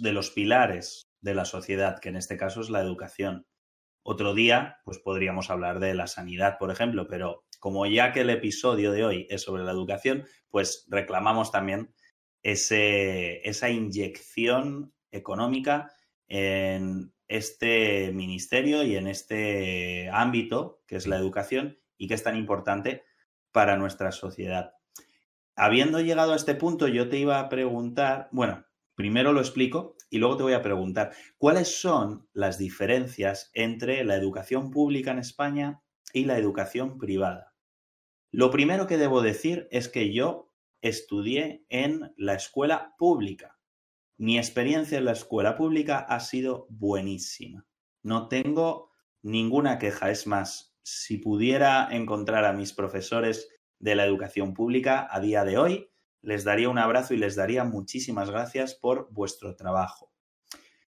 de 0.00 0.12
los 0.12 0.30
pilares 0.30 1.08
de 1.20 1.34
la 1.34 1.44
sociedad, 1.44 1.98
que 2.00 2.10
en 2.10 2.16
este 2.16 2.36
caso 2.36 2.60
es 2.60 2.70
la 2.70 2.80
educación. 2.80 3.46
Otro 4.10 4.32
día, 4.32 4.78
pues 4.86 4.98
podríamos 4.98 5.50
hablar 5.50 5.80
de 5.80 5.92
la 5.92 6.06
sanidad, 6.06 6.56
por 6.56 6.70
ejemplo, 6.70 7.06
pero 7.08 7.44
como 7.60 7.84
ya 7.84 8.10
que 8.10 8.22
el 8.22 8.30
episodio 8.30 8.90
de 8.90 9.04
hoy 9.04 9.26
es 9.28 9.42
sobre 9.42 9.64
la 9.64 9.72
educación, 9.72 10.24
pues 10.48 10.86
reclamamos 10.88 11.52
también 11.52 11.92
ese, 12.42 13.46
esa 13.46 13.68
inyección 13.68 14.94
económica 15.10 15.92
en 16.26 17.12
este 17.26 18.10
ministerio 18.14 18.82
y 18.82 18.96
en 18.96 19.08
este 19.08 20.08
ámbito 20.10 20.80
que 20.86 20.96
es 20.96 21.06
la 21.06 21.18
educación 21.18 21.78
y 21.98 22.08
que 22.08 22.14
es 22.14 22.22
tan 22.22 22.38
importante 22.38 23.04
para 23.52 23.76
nuestra 23.76 24.10
sociedad. 24.10 24.72
Habiendo 25.54 26.00
llegado 26.00 26.32
a 26.32 26.36
este 26.36 26.54
punto, 26.54 26.88
yo 26.88 27.10
te 27.10 27.18
iba 27.18 27.40
a 27.40 27.50
preguntar, 27.50 28.30
bueno, 28.32 28.64
primero 28.98 29.32
lo 29.32 29.38
explico 29.38 29.94
y 30.10 30.18
luego 30.18 30.36
te 30.36 30.42
voy 30.42 30.54
a 30.54 30.62
preguntar, 30.62 31.12
¿cuáles 31.38 31.80
son 31.80 32.28
las 32.32 32.58
diferencias 32.58 33.52
entre 33.54 34.02
la 34.02 34.16
educación 34.16 34.72
pública 34.72 35.12
en 35.12 35.20
España 35.20 35.80
y 36.12 36.24
la 36.24 36.36
educación 36.36 36.98
privada? 36.98 37.54
Lo 38.32 38.50
primero 38.50 38.88
que 38.88 38.96
debo 38.96 39.22
decir 39.22 39.68
es 39.70 39.88
que 39.88 40.12
yo 40.12 40.52
estudié 40.80 41.64
en 41.68 42.12
la 42.16 42.34
escuela 42.34 42.96
pública. 42.98 43.60
Mi 44.16 44.36
experiencia 44.36 44.98
en 44.98 45.04
la 45.04 45.12
escuela 45.12 45.54
pública 45.54 45.98
ha 46.00 46.18
sido 46.18 46.66
buenísima. 46.68 47.64
No 48.02 48.26
tengo 48.26 48.90
ninguna 49.22 49.78
queja. 49.78 50.10
Es 50.10 50.26
más, 50.26 50.76
si 50.82 51.18
pudiera 51.18 51.86
encontrar 51.92 52.44
a 52.44 52.52
mis 52.52 52.72
profesores 52.72 53.48
de 53.78 53.94
la 53.94 54.04
educación 54.04 54.54
pública 54.54 55.06
a 55.08 55.20
día 55.20 55.44
de 55.44 55.56
hoy. 55.56 55.88
Les 56.20 56.44
daría 56.44 56.68
un 56.68 56.78
abrazo 56.78 57.14
y 57.14 57.16
les 57.16 57.36
daría 57.36 57.64
muchísimas 57.64 58.30
gracias 58.30 58.74
por 58.74 59.08
vuestro 59.12 59.54
trabajo. 59.56 60.12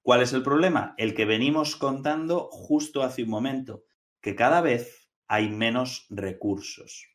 ¿Cuál 0.01 0.21
es 0.21 0.33
el 0.33 0.43
problema? 0.43 0.95
El 0.97 1.13
que 1.13 1.25
venimos 1.25 1.75
contando 1.75 2.49
justo 2.51 3.03
hace 3.03 3.23
un 3.23 3.29
momento, 3.29 3.83
que 4.21 4.35
cada 4.35 4.61
vez 4.61 5.09
hay 5.27 5.49
menos 5.49 6.07
recursos. 6.09 7.07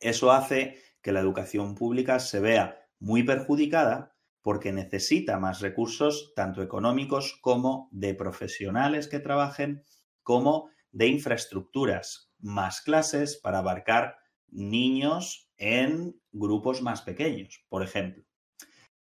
Eso 0.00 0.32
hace 0.32 0.82
que 1.02 1.12
la 1.12 1.20
educación 1.20 1.74
pública 1.74 2.18
se 2.18 2.40
vea 2.40 2.80
muy 2.98 3.22
perjudicada 3.22 4.16
porque 4.42 4.72
necesita 4.72 5.38
más 5.38 5.60
recursos, 5.60 6.32
tanto 6.34 6.62
económicos 6.62 7.38
como 7.40 7.88
de 7.92 8.14
profesionales 8.14 9.08
que 9.08 9.18
trabajen, 9.18 9.84
como 10.22 10.70
de 10.92 11.08
infraestructuras, 11.08 12.32
más 12.38 12.80
clases 12.80 13.36
para 13.36 13.58
abarcar 13.58 14.16
niños 14.48 15.45
en 15.58 16.20
grupos 16.32 16.82
más 16.82 17.02
pequeños, 17.02 17.64
por 17.68 17.82
ejemplo. 17.82 18.24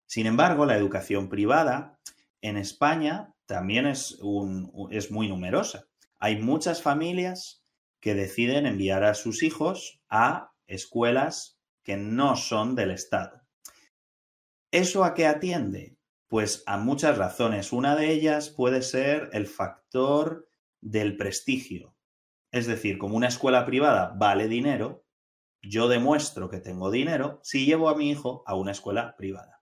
Sin 0.08 0.26
embargo, 0.26 0.66
la 0.66 0.78
educación 0.78 1.30
privada 1.30 2.00
en 2.42 2.58
España 2.58 3.34
también 3.46 3.86
es, 3.88 4.20
muy 4.22 5.28
numerosa. 5.28 5.88
Hay 6.20 6.42
muchas 6.42 6.82
familias 6.82 7.64
que 8.02 8.16
deciden 8.16 8.66
enviar 8.66 9.04
a 9.04 9.14
sus 9.14 9.44
hijos 9.44 10.02
a 10.10 10.52
escuelas 10.68 11.60
que 11.84 11.98
no 11.98 12.36
son 12.36 12.76
del 12.76 12.92
Estado. 12.92 13.42
¿Eso 14.72 15.04
a 15.04 15.14
qué 15.14 15.26
atiende? 15.26 15.98
Pues 16.28 16.64
a 16.68 16.78
muchas 16.78 17.18
razones. 17.18 17.72
Una 17.72 17.96
de 17.96 18.12
ellas 18.12 18.50
puede 18.50 18.82
ser 18.82 19.30
el 19.34 19.48
factor 19.48 20.50
del 20.82 21.18
prestigio. 21.18 21.96
Es 22.52 22.68
decir, 22.68 22.98
como 22.98 23.16
una 23.16 23.28
escuela 23.28 23.66
privada 23.66 24.14
vale 24.18 24.48
dinero, 24.48 25.06
yo 25.62 25.88
demuestro 25.88 26.50
que 26.50 26.60
tengo 26.60 26.92
dinero 26.92 27.40
si 27.44 27.66
llevo 27.66 27.90
a 27.90 27.96
mi 27.96 28.10
hijo 28.10 28.44
a 28.46 28.56
una 28.56 28.72
escuela 28.72 29.16
privada. 29.18 29.62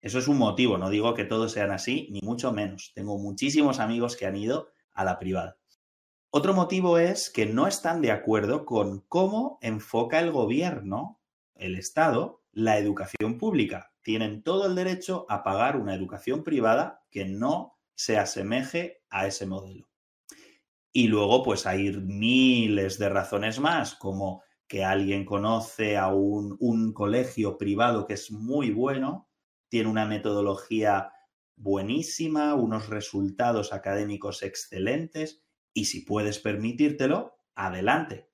Eso 0.00 0.18
es 0.18 0.28
un 0.28 0.38
motivo, 0.38 0.78
no 0.78 0.90
digo 0.90 1.14
que 1.14 1.24
todos 1.24 1.52
sean 1.52 1.70
así, 1.70 2.08
ni 2.10 2.20
mucho 2.22 2.52
menos. 2.52 2.92
Tengo 2.94 3.18
muchísimos 3.18 3.80
amigos 3.80 4.16
que 4.16 4.26
han 4.26 4.36
ido 4.36 4.70
a 4.92 5.04
la 5.04 5.18
privada. 5.18 5.58
Otro 6.30 6.54
motivo 6.54 6.98
es 6.98 7.30
que 7.30 7.46
no 7.46 7.66
están 7.66 8.02
de 8.02 8.12
acuerdo 8.12 8.66
con 8.66 9.00
cómo 9.08 9.58
enfoca 9.62 10.20
el 10.20 10.30
gobierno, 10.30 11.20
el 11.54 11.76
Estado, 11.76 12.42
la 12.52 12.78
educación 12.78 13.38
pública. 13.38 13.92
Tienen 14.02 14.42
todo 14.42 14.66
el 14.66 14.74
derecho 14.74 15.26
a 15.28 15.42
pagar 15.42 15.76
una 15.76 15.94
educación 15.94 16.44
privada 16.44 17.02
que 17.10 17.24
no 17.24 17.78
se 17.94 18.18
asemeje 18.18 19.02
a 19.08 19.26
ese 19.26 19.46
modelo. 19.46 19.88
Y 20.92 21.08
luego, 21.08 21.42
pues 21.42 21.66
hay 21.66 21.90
miles 21.92 22.98
de 22.98 23.08
razones 23.08 23.58
más, 23.58 23.94
como 23.94 24.42
que 24.68 24.84
alguien 24.84 25.24
conoce 25.24 25.96
a 25.96 26.08
un, 26.08 26.92
colegio 26.92 27.58
privado 27.58 28.06
que 28.06 28.14
es 28.14 28.30
muy 28.30 28.70
bueno, 28.70 29.28
tiene 29.68 29.88
una 29.88 30.06
metodología 30.06 31.12
buenísima, 31.56 32.54
unos 32.54 32.88
resultados 32.88 33.72
académicos 33.72 34.42
excelentes, 34.42 35.42
y 35.72 35.86
si 35.86 36.00
puedes 36.00 36.38
permitírtelo, 36.38 37.38
adelante. 37.54 38.30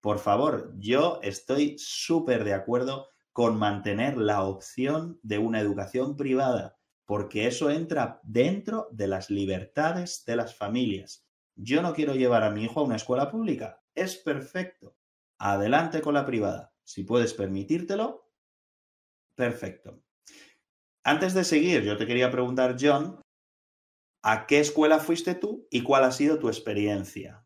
Por 0.00 0.18
favor, 0.18 0.74
yo 0.78 1.18
estoy 1.22 1.76
súper 1.78 2.44
de 2.44 2.54
acuerdo 2.54 3.08
con 3.32 3.58
mantener 3.58 4.16
la 4.16 4.44
opción 4.44 5.18
de 5.22 5.38
una 5.38 5.60
educación 5.60 6.16
privada, 6.16 6.78
porque 7.04 7.46
eso 7.46 7.70
entra 7.70 8.20
dentro 8.22 8.88
de 8.92 9.08
las 9.08 9.30
libertades 9.30 10.24
de 10.24 10.36
las 10.36 10.54
familias. 10.54 11.26
Yo 11.56 11.82
no 11.82 11.94
quiero 11.94 12.14
llevar 12.14 12.42
a 12.42 12.50
mi 12.50 12.64
hijo 12.64 12.80
a 12.80 12.84
una 12.84 12.96
escuela 12.96 13.30
pública. 13.30 13.82
Es 13.94 14.16
perfecto. 14.16 14.96
Adelante 15.44 16.00
con 16.00 16.14
la 16.14 16.24
privada. 16.24 16.72
Si 16.84 17.04
puedes 17.04 17.34
permitírtelo, 17.34 18.30
perfecto. 19.34 20.02
Antes 21.04 21.34
de 21.34 21.44
seguir, 21.44 21.82
yo 21.82 21.96
te 21.96 22.06
quería 22.06 22.30
preguntar, 22.30 22.76
John, 22.80 23.20
¿A 24.26 24.46
qué 24.46 24.58
escuela 24.58 25.00
fuiste 25.00 25.34
tú 25.34 25.68
y 25.70 25.82
cuál 25.82 26.04
ha 26.04 26.10
sido 26.10 26.38
tu 26.38 26.48
experiencia? 26.48 27.44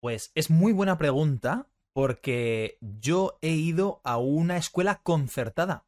Pues 0.00 0.32
es 0.34 0.50
muy 0.50 0.72
buena 0.72 0.98
pregunta 0.98 1.68
porque 1.92 2.78
yo 2.80 3.38
he 3.42 3.50
ido 3.50 4.00
a 4.02 4.18
una 4.18 4.56
escuela 4.56 5.02
concertada. 5.04 5.86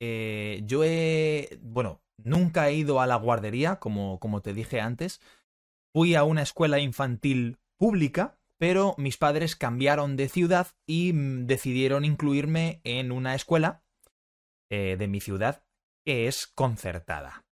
Eh, 0.00 0.60
yo 0.66 0.84
he, 0.84 1.58
bueno, 1.62 2.02
nunca 2.18 2.68
he 2.68 2.74
ido 2.74 3.00
a 3.00 3.06
la 3.06 3.16
guardería, 3.16 3.76
como, 3.76 4.20
como 4.20 4.42
te 4.42 4.52
dije 4.52 4.82
antes. 4.82 5.22
Fui 5.94 6.14
a 6.14 6.24
una 6.24 6.42
escuela 6.42 6.78
infantil 6.78 7.56
pública, 7.78 8.37
pero 8.58 8.94
mis 8.98 9.16
padres 9.16 9.56
cambiaron 9.56 10.16
de 10.16 10.28
ciudad 10.28 10.68
y 10.86 11.12
mm, 11.12 11.46
decidieron 11.46 12.04
incluirme 12.04 12.80
en 12.84 13.12
una 13.12 13.34
escuela 13.34 13.84
eh, 14.70 14.96
de 14.98 15.08
mi 15.08 15.20
ciudad 15.20 15.64
que 16.04 16.26
es 16.26 16.46
concertada. 16.46 17.46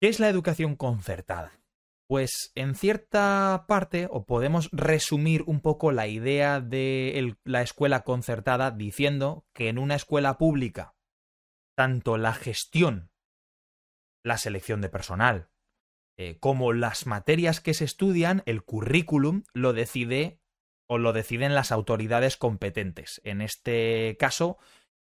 ¿Qué 0.00 0.08
es 0.08 0.18
la 0.18 0.28
educación 0.28 0.76
concertada? 0.76 1.60
Pues 2.08 2.50
en 2.56 2.74
cierta 2.74 3.66
parte, 3.68 4.08
o 4.10 4.24
podemos 4.24 4.68
resumir 4.72 5.42
un 5.46 5.60
poco 5.60 5.92
la 5.92 6.08
idea 6.08 6.60
de 6.60 7.36
la 7.44 7.62
escuela 7.62 8.02
concertada 8.02 8.70
diciendo 8.72 9.44
que 9.54 9.68
en 9.68 9.78
una 9.78 9.94
escuela 9.94 10.38
pública, 10.38 10.96
tanto 11.76 12.16
la 12.16 12.32
gestión, 12.32 13.12
la 14.24 14.38
selección 14.38 14.80
de 14.80 14.88
personal, 14.88 15.49
eh, 16.16 16.36
como 16.38 16.72
las 16.72 17.06
materias 17.06 17.60
que 17.60 17.74
se 17.74 17.84
estudian, 17.84 18.42
el 18.46 18.62
currículum 18.62 19.44
lo 19.54 19.72
decide 19.72 20.38
o 20.86 20.98
lo 20.98 21.12
deciden 21.12 21.54
las 21.54 21.72
autoridades 21.72 22.36
competentes. 22.36 23.20
En 23.24 23.40
este 23.40 24.16
caso, 24.18 24.58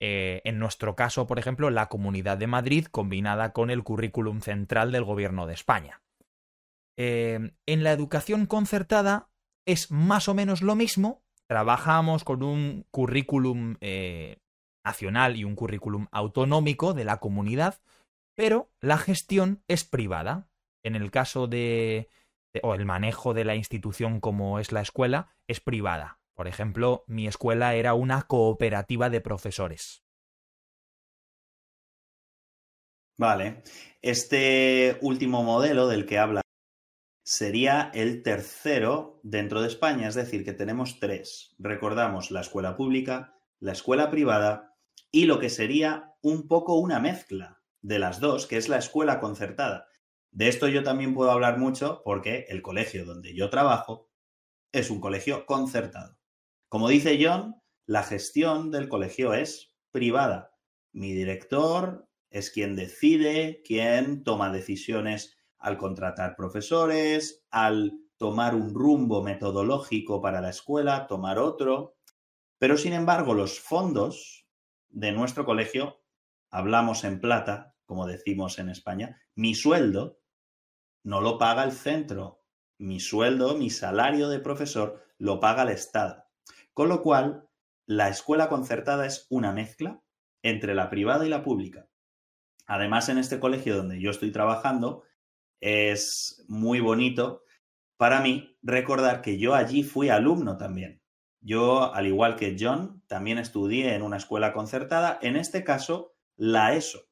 eh, 0.01 0.41
en 0.45 0.59
nuestro 0.59 0.97
caso, 0.97 1.27
por 1.27 1.39
ejemplo, 1.39 1.71
la 1.71 1.89
Comunidad 1.89 2.39
de 2.39 2.47
Madrid 2.47 2.87
combinada 2.87 3.53
con 3.53 3.71
el 3.71 3.85
currículum 3.85 4.41
central 4.41 4.91
del 4.91 5.05
Gobierno 5.05 5.47
de 5.47 5.55
España. 5.55 6.03
Eh, 6.99 7.53
en 7.67 7.85
la 7.85 7.93
educación 7.93 8.47
concertada 8.47 9.29
es 9.67 9.91
más 9.91 10.29
o 10.29 10.35
menos 10.35 10.63
lo 10.63 10.75
mismo. 10.75 11.23
Trabajamos 11.47 12.25
con 12.25 12.43
un 12.43 12.87
currículum 12.91 13.77
nacional 14.85 15.37
y 15.37 15.45
un 15.45 15.57
currículum 15.57 16.07
autonómico 16.11 16.95
de 16.95 17.05
la 17.05 17.19
comunidad, 17.19 17.81
pero 18.37 18.71
la 18.81 18.99
gestión 18.99 19.63
es 19.69 19.85
privada. 19.85 20.49
En 20.87 20.95
el 20.95 21.11
caso 21.11 21.49
de, 21.49 22.11
o 22.63 22.73
el 22.73 22.85
manejo 22.85 23.35
de 23.35 23.45
la 23.45 23.57
institución 23.57 24.21
como 24.21 24.61
es 24.61 24.71
la 24.71 24.83
escuela 24.83 25.35
es 25.49 25.59
privada. 25.59 26.21
Por 26.33 26.47
ejemplo, 26.47 27.03
mi 27.09 27.27
escuela 27.27 27.75
era 27.75 27.95
una 27.95 28.23
cooperativa 28.23 29.11
de 29.11 29.21
profesores. 29.21 30.05
Vale. 33.19 33.65
Este 34.01 34.97
último 35.01 35.43
modelo 35.43 35.89
del 35.89 36.07
que 36.07 36.21
habla 36.21 36.43
sería 37.25 37.91
el 37.93 38.23
tercero 38.23 39.19
dentro 39.25 39.63
de 39.63 39.67
España, 39.67 40.07
es 40.07 40.15
decir, 40.15 40.45
que 40.45 40.53
tenemos 40.53 41.01
tres. 41.01 41.57
Recordamos 41.59 42.31
la 42.31 42.43
escuela 42.43 42.77
pública, 42.77 43.35
la 43.59 43.73
escuela 43.73 44.09
privada 44.09 44.77
y 45.11 45.25
lo 45.25 45.41
que 45.41 45.51
sería 45.51 46.15
un 46.23 46.47
poco 46.47 46.79
una 46.79 47.01
mezcla 47.01 47.61
de 47.83 47.99
las 47.99 48.21
dos, 48.21 48.47
que 48.47 48.57
es 48.57 48.69
la 48.69 48.79
escuela 48.79 49.19
concertada. 49.19 49.89
De 50.31 50.49
esto 50.49 50.69
yo 50.69 50.83
también 50.83 51.15
puedo 51.15 51.31
hablar 51.31 51.59
mucho 51.59 52.03
porque 52.05 52.47
el 52.49 52.63
colegio 52.63 53.05
donde 53.05 53.35
yo 53.35 53.51
trabajo 53.51 54.11
es 54.73 54.91
un 54.91 55.01
colegio 55.01 55.47
concertado. 55.47 56.19
Como 56.69 56.89
dice 56.89 57.19
John, 57.21 57.57
la 57.87 58.03
gestión 58.03 58.71
del 58.71 58.89
colegio 58.89 59.33
es 59.33 59.75
privada. 59.93 60.53
Mi 60.93 61.13
director 61.13 62.09
es 62.31 62.51
quien 62.51 62.77
decide, 62.77 63.63
quien 63.65 64.25
toma 64.25 64.53
decisiones 64.53 65.37
al 65.59 65.79
contratar 65.79 66.37
profesores, 66.37 67.47
al 67.51 67.93
tomar 68.19 68.55
un 68.55 68.75
rumbo 68.75 69.23
metodológico 69.23 70.21
para 70.21 70.41
la 70.41 70.51
escuela, 70.51 71.07
tomar 71.07 71.39
otro. 71.39 71.97
Pero 72.59 72.77
sin 72.77 72.93
embargo, 72.93 73.35
los 73.35 73.61
fondos 73.61 74.47
de 74.89 75.13
nuestro 75.13 75.45
colegio, 75.45 76.03
hablamos 76.51 77.05
en 77.05 77.21
plata, 77.21 77.75
como 77.85 78.07
decimos 78.07 78.59
en 78.59 78.71
España, 78.71 79.21
mi 79.37 79.55
sueldo 79.55 80.19
no 81.05 81.21
lo 81.21 81.39
paga 81.39 81.63
el 81.63 81.73
centro, 81.73 82.43
mi 82.79 82.99
sueldo, 82.99 83.57
mi 83.57 83.71
salario 83.71 84.29
de 84.29 84.41
profesor 84.41 85.05
lo 85.19 85.39
paga 85.39 85.63
el 85.63 85.69
Estado. 85.69 86.25
Con 86.73 86.89
lo 86.89 87.03
cual, 87.03 87.49
la 87.87 88.09
escuela 88.09 88.49
concertada 88.49 89.07
es 89.07 89.27
una 89.31 89.53
mezcla 89.53 90.03
entre 90.43 90.75
la 90.75 90.91
privada 90.91 91.25
y 91.25 91.29
la 91.29 91.43
pública. 91.43 91.89
Además, 92.67 93.09
en 93.09 93.19
este 93.19 93.39
colegio 93.39 93.77
donde 93.77 94.01
yo 94.01 94.11
estoy 94.11 94.33
trabajando, 94.33 95.05
es 95.61 96.45
muy 96.49 96.81
bonito 96.81 97.45
para 97.97 98.21
mí 98.21 98.59
recordar 98.63 99.23
que 99.23 99.39
yo 99.39 99.55
allí 99.55 99.85
fui 99.85 100.09
alumno 100.09 100.57
también. 100.57 101.03
Yo, 101.41 101.95
al 101.95 102.07
igual 102.07 102.37
que 102.37 102.57
John, 102.59 103.03
también 103.07 103.39
estudié 103.39 103.95
en 103.95 104.03
una 104.03 104.17
escuela 104.17 104.53
concertada, 104.53 105.19
en 105.23 105.37
este 105.37 105.63
caso, 105.63 106.15
la 106.37 106.75
ESO, 106.75 107.06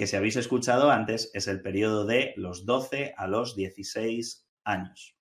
que 0.00 0.06
si 0.06 0.16
habéis 0.16 0.36
escuchado 0.36 0.90
antes 0.90 1.30
es 1.34 1.46
el 1.46 1.60
periodo 1.60 2.06
de 2.06 2.32
los 2.38 2.64
12 2.64 3.12
a 3.18 3.26
los 3.26 3.54
16 3.54 4.48
años. 4.64 5.14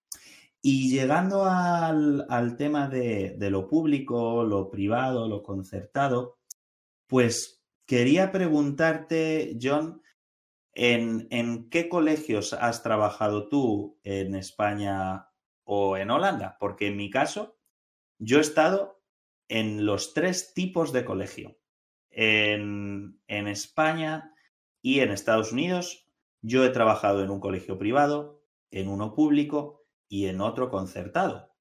Y 0.61 0.89
llegando 0.89 1.43
al, 1.43 2.55
tema 2.57 2.87
de, 2.87 3.35
lo 3.51 3.67
público, 3.67 4.45
lo 4.45 4.69
privado, 4.69 5.27
lo 5.27 5.43
concertado, 5.43 6.37
pues 7.07 7.61
quería 7.85 8.31
preguntarte, 8.31 9.57
John, 9.61 10.01
¿en, 10.71 11.27
¿en 11.29 11.69
qué 11.69 11.89
colegios 11.89 12.53
has 12.53 12.81
trabajado 12.81 13.49
tú 13.49 13.99
en 14.05 14.33
España 14.33 15.27
o 15.65 15.97
en 15.97 16.09
Holanda? 16.09 16.55
Porque 16.57 16.87
en 16.87 16.95
mi 16.95 17.09
caso, 17.09 17.57
yo 18.17 18.37
he 18.37 18.41
estado 18.41 19.01
en 19.49 19.85
los 19.85 20.13
tres 20.13 20.53
tipos 20.53 20.93
de 20.93 21.03
colegio. 21.03 21.57
En, 22.11 23.19
en 23.27 23.49
España 23.49 24.33
y 24.81 24.99
en 25.01 25.11
Estados 25.11 25.51
Unidos, 25.51 26.07
yo 26.41 26.63
he 26.63 26.69
trabajado 26.69 27.23
en 27.23 27.29
un 27.29 27.39
colegio 27.39 27.77
privado, 27.77 28.43
en 28.71 28.87
uno 28.87 29.13
público 29.13 29.85
y 30.07 30.27
en 30.27 30.41
otro 30.41 30.69
concertado. 30.69 31.51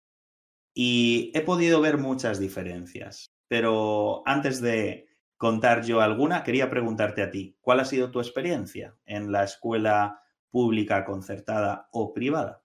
Y 0.74 1.33
he 1.35 1.40
podido 1.40 1.81
ver 1.81 1.98
muchas 1.98 2.38
diferencias. 2.38 3.26
Pero 3.48 4.22
antes 4.26 4.61
de 4.61 5.09
contar 5.37 5.85
yo 5.85 6.00
alguna, 6.00 6.44
quería 6.44 6.70
preguntarte 6.70 7.22
a 7.22 7.31
ti, 7.31 7.57
¿cuál 7.61 7.81
ha 7.81 7.85
sido 7.85 8.11
tu 8.11 8.20
experiencia 8.20 8.96
en 9.07 9.33
la 9.33 9.44
escuela 9.44 10.22
pública, 10.50 11.04
concertada 11.04 11.88
o 11.92 12.12
privada? 12.12 12.62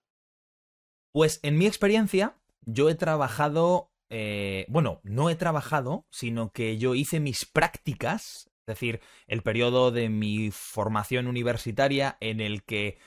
Pues 1.12 1.40
en 1.44 1.58
mi 1.58 1.68
experiencia, 1.68 2.38
yo 2.62 2.90
he 2.90 2.96
trabajado, 2.96 3.92
eh, 4.10 4.66
bueno, 4.70 5.00
no 5.04 5.30
he 5.30 5.36
trabajado, 5.36 6.06
sino 6.10 6.52
que 6.52 6.78
yo 6.78 6.96
hice 6.96 7.20
mis 7.20 7.46
prácticas, 7.46 8.50
es 8.66 8.76
decir, 8.76 9.02
el 9.28 9.44
periodo 9.44 9.92
de 9.92 10.10
mi 10.10 10.50
formación 10.52 11.28
universitaria 11.28 12.18
en 12.22 12.40
el 12.40 12.64
que 12.64 12.98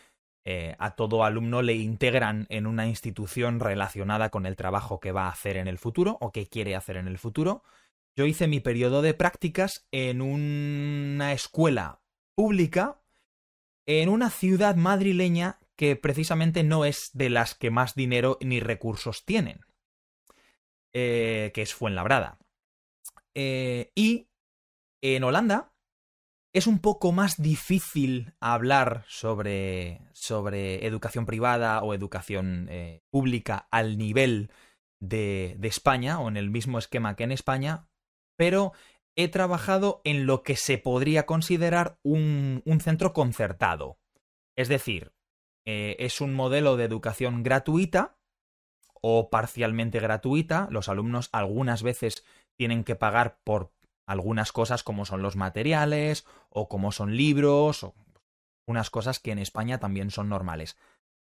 eh, 0.44 0.76
a 0.78 0.94
todo 0.94 1.24
alumno 1.24 1.62
le 1.62 1.74
integran 1.74 2.46
en 2.50 2.66
una 2.66 2.86
institución 2.86 3.58
relacionada 3.58 4.28
con 4.28 4.44
el 4.44 4.54
trabajo 4.54 5.00
que 5.00 5.12
va 5.12 5.24
a 5.24 5.30
hacer 5.30 5.56
en 5.56 5.66
el 5.66 5.78
futuro 5.78 6.18
o 6.20 6.30
que 6.30 6.46
quiere 6.46 6.76
hacer 6.76 6.98
en 6.98 7.08
el 7.08 7.18
futuro. 7.18 7.64
Yo 8.16 8.26
hice 8.26 8.46
mi 8.48 8.60
periodo 8.60 9.00
de 9.00 9.14
prácticas 9.14 9.88
en 9.90 10.20
una 10.20 11.32
escuela 11.32 12.00
pública 12.34 13.00
en 13.86 14.08
una 14.08 14.30
ciudad 14.30 14.76
madrileña 14.76 15.58
que 15.76 15.96
precisamente 15.96 16.64
no 16.64 16.84
es 16.84 17.10
de 17.14 17.30
las 17.30 17.54
que 17.54 17.70
más 17.70 17.94
dinero 17.94 18.38
ni 18.40 18.60
recursos 18.60 19.24
tienen, 19.24 19.60
eh, 20.92 21.50
que 21.54 21.62
es 21.62 21.74
Fuenlabrada. 21.74 22.38
Eh, 23.34 23.92
y 23.94 24.28
en 25.02 25.24
Holanda 25.24 25.72
es 26.56 26.66
un 26.66 26.78
poco 26.78 27.12
más 27.12 27.42
difícil 27.42 28.32
hablar 28.40 29.04
sobre, 29.08 30.00
sobre 30.14 30.86
educación 30.86 31.26
privada 31.26 31.82
o 31.82 31.92
educación 31.92 32.68
eh, 32.70 33.02
pública 33.10 33.68
al 33.70 33.98
nivel 33.98 34.50
de, 34.98 35.58
España 35.62 36.18
o 36.18 36.28
en 36.28 36.38
el 36.38 36.48
mismo 36.48 36.78
esquema 36.78 37.14
que 37.14 37.24
en 37.24 37.32
España, 37.32 37.88
pero 38.38 38.72
he 39.16 39.28
trabajado 39.28 40.00
en 40.04 40.24
lo 40.24 40.42
que 40.42 40.56
se 40.56 40.78
podría 40.78 41.26
considerar 41.26 41.98
un, 42.02 42.62
un 42.64 42.80
centro 42.80 43.12
concertado. 43.12 43.98
Es 44.56 44.68
decir, 44.68 45.12
eh, 45.66 45.96
es 45.98 46.22
un 46.22 46.32
modelo 46.32 46.78
de 46.78 46.84
educación 46.84 47.42
gratuita 47.42 48.16
o 49.02 49.28
parcialmente 49.28 50.00
gratuita. 50.00 50.68
Los 50.70 50.88
alumnos 50.88 51.28
algunas 51.32 51.82
veces 51.82 52.24
tienen 52.56 52.82
que 52.82 52.96
pagar 52.96 53.40
por 53.44 53.72
algunas 54.06 54.52
cosas 54.52 54.82
como 54.82 55.04
son 55.04 55.22
los 55.22 55.36
materiales 55.36 56.24
o 56.48 56.68
como 56.68 56.92
son 56.92 57.16
libros 57.16 57.82
o 57.82 57.94
unas 58.66 58.90
cosas 58.90 59.20
que 59.20 59.32
en 59.32 59.38
España 59.38 59.78
también 59.78 60.10
son 60.10 60.28
normales. 60.28 60.76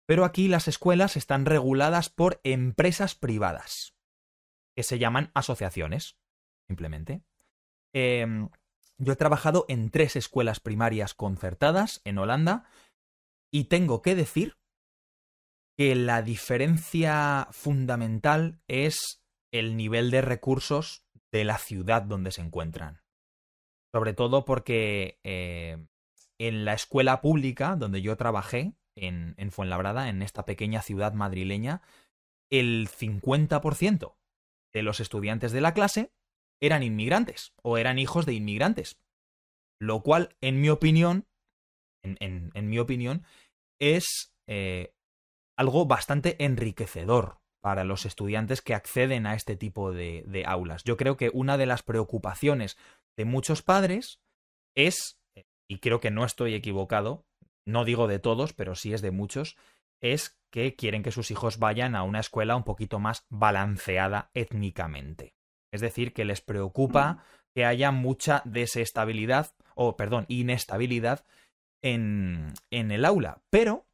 Pero 0.07 0.25
aquí 0.25 0.49
las 0.49 0.68
escuelas 0.68 1.16
están 1.16 1.47
reguladas 1.47 2.11
por 2.11 2.40
empresas 2.45 3.14
privadas, 3.14 3.95
que 4.77 4.83
se 4.83 4.99
llaman 4.99 5.31
asociaciones, 5.35 6.16
simplemente. 6.68 7.23
Em, 7.92 8.49
yo 8.99 9.12
he 9.12 9.16
trabajado 9.16 9.64
en 9.68 9.90
tres 9.90 10.16
escuelas 10.16 10.61
primarias 10.61 11.14
concertadas 11.14 12.01
en 12.05 12.18
Holanda 12.18 12.64
y 13.51 13.64
tengo 13.64 14.03
que 14.03 14.14
decir 14.14 14.59
que 15.77 15.95
la 15.95 16.23
diferencia 16.23 17.49
fundamental 17.51 18.61
es 18.68 19.23
el 19.53 19.77
nivel 19.77 20.11
de 20.11 20.23
recursos 20.23 21.02
de 21.33 21.45
la 21.45 21.59
ciudad 21.59 22.03
donde 22.03 22.31
se 22.31 22.42
encuentran. 22.42 23.01
Sobre 23.95 24.14
todo 24.14 24.45
porque 24.45 25.18
eh, 25.25 25.85
en 26.38 26.64
la 26.64 26.75
escuela 26.75 27.21
pública 27.21 27.77
donde 27.77 28.03
yo 28.03 28.16
trabajé, 28.16 28.75
en, 28.97 29.35
en 29.38 29.51
Fuenlabrada, 29.51 30.09
en 30.09 30.23
esta 30.23 30.45
pequeña 30.45 30.83
ciudad 30.83 31.14
madrileña, 31.14 31.83
el 32.51 32.88
50% 32.88 34.14
de 34.75 34.83
los 34.83 35.01
estudiantes 35.01 35.53
de 35.53 35.61
la 35.61 35.75
clase 35.75 36.12
eran 36.61 36.83
inmigrantes 36.83 37.55
o 37.62 37.79
eran 37.79 37.99
hijos 37.99 38.27
de 38.27 38.35
inmigrantes. 38.35 39.01
Lo 39.81 40.03
cual, 40.03 40.37
en 40.40 40.61
mi 40.61 40.68
opinión, 40.68 41.27
en, 42.05 42.68
mi 42.68 42.79
opinión, 42.79 43.25
es 43.81 44.33
eh, 44.47 44.95
algo 45.57 45.87
bastante 45.87 46.42
enriquecedor 46.45 47.42
para 47.62 47.85
los 47.85 48.05
estudiantes 48.05 48.61
que 48.61 48.75
acceden 48.75 49.25
a 49.25 49.35
este 49.35 49.57
tipo 49.57 49.92
de, 49.92 50.44
aulas. 50.46 50.83
Yo 50.85 50.96
creo 50.96 51.16
que 51.16 51.31
una 51.33 51.57
de 51.57 51.66
las 51.66 51.83
preocupaciones 51.83 52.77
de 53.16 53.25
muchos 53.25 53.62
padres 53.62 54.20
es, 54.75 55.20
y 55.70 55.79
creo 55.79 56.01
que 56.01 56.11
no 56.11 56.25
estoy 56.25 56.55
equivocado, 56.55 57.25
no 57.64 57.85
digo 57.85 58.09
de 58.09 58.18
todos, 58.18 58.53
pero 58.53 58.75
sí 58.75 58.92
es 58.92 59.01
de 59.01 59.12
muchos, 59.12 59.57
es 60.03 60.40
que 60.51 60.75
quieren 60.75 61.05
que 61.05 61.12
sus 61.12 61.31
hijos 61.31 61.61
vayan 61.61 61.94
a 61.94 62.03
una 62.03 62.18
escuela 62.18 62.57
un 62.57 62.64
poquito 62.64 62.98
más 62.98 63.27
balanceada 63.31 64.33
étnicamente. 64.35 65.37
Es 65.72 65.81
decir, 65.81 66.12
que 66.12 66.25
les 66.25 66.40
preocupa 66.40 67.25
que 67.55 67.64
haya 67.64 67.92
mucha 67.92 68.42
desestabilidad, 68.44 69.55
o 69.77 69.96
perdón, 69.96 70.27
inestabilidad 70.27 71.25
en, 71.81 72.53
en 72.70 72.90
el 72.90 73.05
aula. 73.05 73.40
Pero 73.51 73.87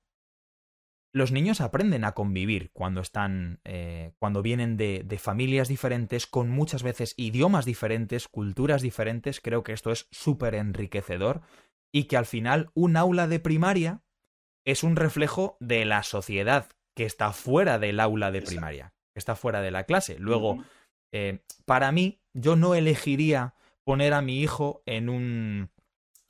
los 1.12 1.32
niños 1.32 1.60
aprenden 1.60 2.04
a 2.04 2.12
convivir 2.12 2.70
cuando 2.72 3.00
están, 3.00 3.60
eh, 3.64 4.12
cuando 4.18 4.42
vienen 4.42 4.76
de, 4.76 5.02
de, 5.04 5.18
familias 5.18 5.68
diferentes, 5.68 6.26
con 6.26 6.50
muchas 6.50 6.82
veces 6.82 7.14
idiomas 7.16 7.64
diferentes, 7.64 8.28
culturas 8.28 8.82
diferentes. 8.82 9.40
Creo 9.40 9.62
que 9.62 9.72
esto 9.72 9.90
es 9.90 10.06
súper 10.10 10.54
enriquecedor 10.54 11.42
y 11.92 12.04
que 12.04 12.16
al 12.16 12.26
final 12.26 12.70
un 12.74 12.96
aula 12.96 13.26
de 13.26 13.40
primaria 13.40 14.02
es 14.64 14.82
un 14.82 14.96
reflejo 14.96 15.56
de 15.60 15.84
la 15.84 16.02
sociedad 16.02 16.68
que 16.94 17.04
está 17.04 17.32
fuera 17.32 17.78
del 17.78 18.00
aula 18.00 18.30
de 18.30 18.42
primaria, 18.42 18.92
que 19.14 19.18
está 19.18 19.34
fuera 19.34 19.62
de 19.62 19.70
la 19.70 19.84
clase. 19.84 20.18
Luego, 20.18 20.62
eh, 21.12 21.42
para 21.64 21.92
mí, 21.92 22.20
yo 22.34 22.56
no 22.56 22.74
elegiría 22.74 23.54
poner 23.84 24.12
a 24.12 24.20
mi 24.20 24.42
hijo 24.42 24.82
en 24.84 25.08
un, 25.08 25.70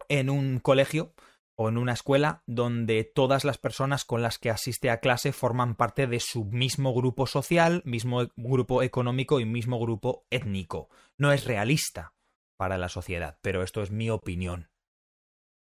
en 0.08 0.30
un 0.30 0.60
colegio 0.60 1.14
o 1.60 1.68
en 1.68 1.76
una 1.76 1.92
escuela 1.92 2.44
donde 2.46 3.02
todas 3.02 3.44
las 3.44 3.58
personas 3.58 4.04
con 4.04 4.22
las 4.22 4.38
que 4.38 4.48
asiste 4.48 4.90
a 4.90 5.00
clase 5.00 5.32
forman 5.32 5.74
parte 5.74 6.06
de 6.06 6.20
su 6.20 6.44
mismo 6.44 6.94
grupo 6.94 7.26
social, 7.26 7.82
mismo 7.84 8.22
e, 8.22 8.28
grupo 8.36 8.84
económico 8.84 9.40
y 9.40 9.44
mismo 9.44 9.80
grupo 9.80 10.24
étnico. 10.30 10.88
No 11.16 11.32
es 11.32 11.46
realista 11.46 12.14
para 12.56 12.78
la 12.78 12.88
sociedad, 12.88 13.38
pero 13.42 13.64
esto 13.64 13.82
es 13.82 13.90
mi 13.90 14.08
opinión. 14.08 14.70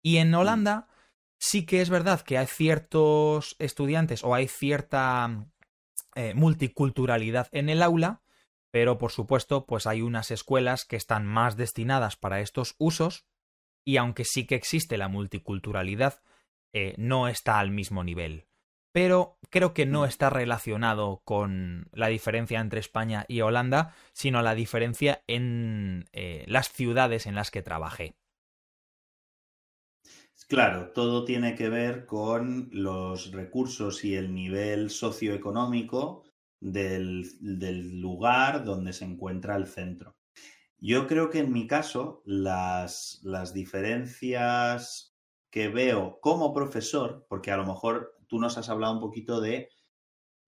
Y 0.04 0.18
en 0.18 0.36
Holanda 0.36 0.88
sí 1.40 1.66
que 1.66 1.82
es 1.82 1.90
verdad 1.90 2.22
que 2.22 2.38
hay 2.38 2.46
ciertos 2.46 3.56
estudiantes 3.58 4.24
o 4.24 4.36
hay 4.36 4.48
cierta 4.48 5.48
eh, 6.14 6.36
multiculturalidad 6.36 7.48
en 7.52 7.70
el 7.70 7.82
aula, 7.82 8.22
pero 8.70 9.00
por 9.00 9.12
supuesto 9.12 9.66
pues 9.66 9.88
hay 9.88 10.04
unas 10.04 10.30
escuelas 10.30 10.86
que 10.86 10.96
están 10.96 11.26
más 11.26 11.58
destinadas 11.58 12.18
para 12.18 12.40
estos 12.40 12.76
usos 12.78 13.26
y 13.88 13.96
aunque 13.96 14.26
sí 14.26 14.46
que 14.46 14.56
existe 14.56 14.98
la 14.98 15.08
multiculturalidad, 15.08 16.22
eh, 16.74 16.94
no 16.98 17.30
está 17.30 17.58
al 17.58 17.72
mismo 17.72 18.04
nivel. 18.04 18.46
Pero 18.92 19.40
creo 19.50 19.74
que 19.74 19.86
no 19.86 20.02
mm. 20.02 20.06
está 20.06 20.30
relacionado 20.30 21.22
con 21.24 21.88
la 21.94 22.08
diferencia 22.08 22.60
entre 22.60 22.82
España 22.82 23.24
y 23.30 23.40
Holanda, 23.40 23.96
sino 24.12 24.42
la 24.42 24.56
diferencia 24.56 25.24
en 25.26 26.10
eh, 26.12 26.44
las 26.48 26.70
ciudades 26.70 27.28
en 27.28 27.36
las 27.36 27.50
que 27.50 27.62
trabajé. 27.62 28.18
Claro, 30.50 30.92
todo 30.92 31.24
tiene 31.24 31.56
que 31.56 31.70
ver 31.70 32.06
con 32.06 32.68
los 32.74 33.32
recursos 33.32 34.04
y 34.04 34.16
el 34.16 34.34
nivel 34.34 34.90
socioeconómico 34.90 36.26
del, 36.60 37.26
del 37.40 38.02
lugar 38.02 38.66
donde 38.66 38.92
se 38.92 39.06
encuentra 39.06 39.56
el 39.56 39.66
centro. 39.66 40.17
Yo 40.80 41.08
creo 41.08 41.30
que 41.30 41.40
en 41.40 41.52
mi 41.52 41.68
caso 41.68 42.22
las, 42.26 43.20
las 43.24 43.54
diferencias 43.54 45.16
que 45.50 45.70
veo 45.70 46.20
como 46.22 46.54
profesor, 46.54 47.26
porque 47.30 47.52
a 47.52 47.58
lo 47.58 47.66
mejor 47.66 48.16
tú 48.28 48.40
nos 48.40 48.58
has 48.58 48.70
hablado 48.70 48.94
un 48.94 49.00
poquito 49.00 49.42
de 49.42 49.70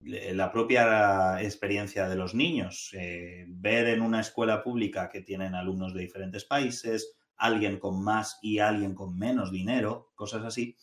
la 0.00 0.50
propia 0.50 1.42
experiencia 1.42 2.08
de 2.08 2.16
los 2.16 2.34
niños, 2.34 2.90
eh, 2.94 3.44
ver 3.48 3.88
en 3.88 4.00
una 4.00 4.20
escuela 4.20 4.62
pública 4.62 5.10
que 5.10 5.20
tienen 5.20 5.54
alumnos 5.54 5.92
de 5.92 6.00
diferentes 6.00 6.44
países, 6.44 7.16
alguien 7.36 7.78
con 7.78 8.02
más 8.02 8.38
y 8.40 8.60
alguien 8.60 8.94
con 8.94 9.18
menos 9.18 9.50
dinero, 9.50 10.12
cosas 10.14 10.44
así. 10.44 10.76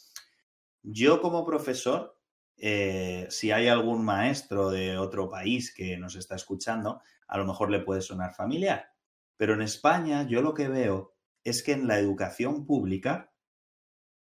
Yo 0.83 1.21
como 1.21 1.45
profesor 1.45 2.17
eh, 2.59 3.27
si 3.29 3.51
hay 3.51 3.67
algún 3.67 4.03
maestro 4.03 4.71
de 4.71 4.97
otro 4.97 5.29
país 5.29 5.73
que 5.73 5.97
nos 5.97 6.15
está 6.15 6.35
escuchando, 6.35 7.01
a 7.27 7.37
lo 7.37 7.45
mejor 7.45 7.69
le 7.69 7.81
puede 7.81 8.01
sonar 8.01 8.33
familiar. 8.33 8.91
Pero 9.37 9.53
en 9.53 9.61
España 9.61 10.27
yo 10.27 10.41
lo 10.41 10.53
que 10.53 10.67
veo 10.67 11.15
es 11.43 11.63
que 11.63 11.71
en 11.71 11.87
la 11.87 11.99
educación 11.99 12.65
pública, 12.65 13.33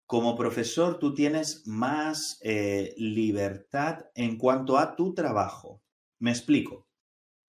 como 0.06 0.36
profesor, 0.36 1.00
tú 1.00 1.14
tienes 1.14 1.66
más 1.68 2.38
eh, 2.42 2.94
libertad 2.98 4.06
en 4.16 4.38
cuanto 4.38 4.78
a 4.78 4.96
tu 4.96 5.14
trabajo. 5.14 5.84
Me 6.20 6.32
explico. 6.32 6.88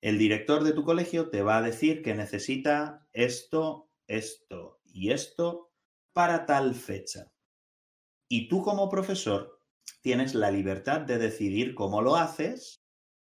El 0.00 0.18
director 0.18 0.64
de 0.64 0.72
tu 0.72 0.84
colegio 0.84 1.30
te 1.30 1.42
va 1.42 1.58
a 1.58 1.62
decir 1.62 2.02
que 2.02 2.14
necesita 2.14 3.06
esto, 3.12 3.90
esto 4.08 4.80
y 4.84 5.12
esto 5.12 5.72
para 6.12 6.46
tal 6.46 6.74
fecha. 6.74 7.32
Y 8.28 8.48
tú 8.48 8.62
como 8.62 8.88
profesor 8.88 9.60
tienes 10.00 10.34
la 10.34 10.50
libertad 10.50 11.02
de 11.02 11.18
decidir 11.18 11.74
cómo 11.74 12.02
lo 12.02 12.16
haces 12.16 12.84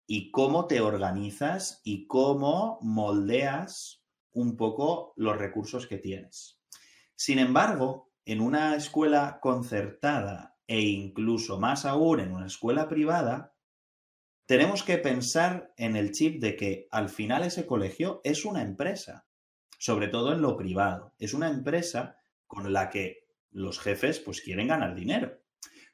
y 0.07 0.31
cómo 0.31 0.67
te 0.67 0.81
organizas 0.81 1.81
y 1.83 2.07
cómo 2.07 2.79
moldeas 2.81 3.98
un 4.33 4.55
poco 4.55 5.13
los 5.15 5.37
recursos 5.37 5.87
que 5.87 5.97
tienes. 5.97 6.59
Sin 7.15 7.39
embargo, 7.39 8.11
en 8.25 8.41
una 8.41 8.75
escuela 8.75 9.39
concertada 9.41 10.57
e 10.67 10.81
incluso 10.81 11.59
más 11.59 11.85
aún 11.85 12.19
en 12.19 12.31
una 12.31 12.45
escuela 12.45 12.87
privada, 12.87 13.55
tenemos 14.45 14.83
que 14.83 14.97
pensar 14.97 15.73
en 15.77 15.95
el 15.95 16.11
chip 16.11 16.41
de 16.41 16.55
que 16.55 16.87
al 16.91 17.09
final 17.09 17.43
ese 17.43 17.65
colegio 17.65 18.21
es 18.23 18.45
una 18.45 18.61
empresa, 18.61 19.27
sobre 19.79 20.07
todo 20.07 20.31
en 20.31 20.41
lo 20.41 20.57
privado. 20.57 21.15
Es 21.17 21.33
una 21.33 21.49
empresa 21.49 22.17
con 22.45 22.71
la 22.71 22.89
que 22.89 23.27
los 23.51 23.79
jefes 23.79 24.19
pues 24.19 24.41
quieren 24.41 24.67
ganar 24.67 24.95
dinero. 24.95 25.39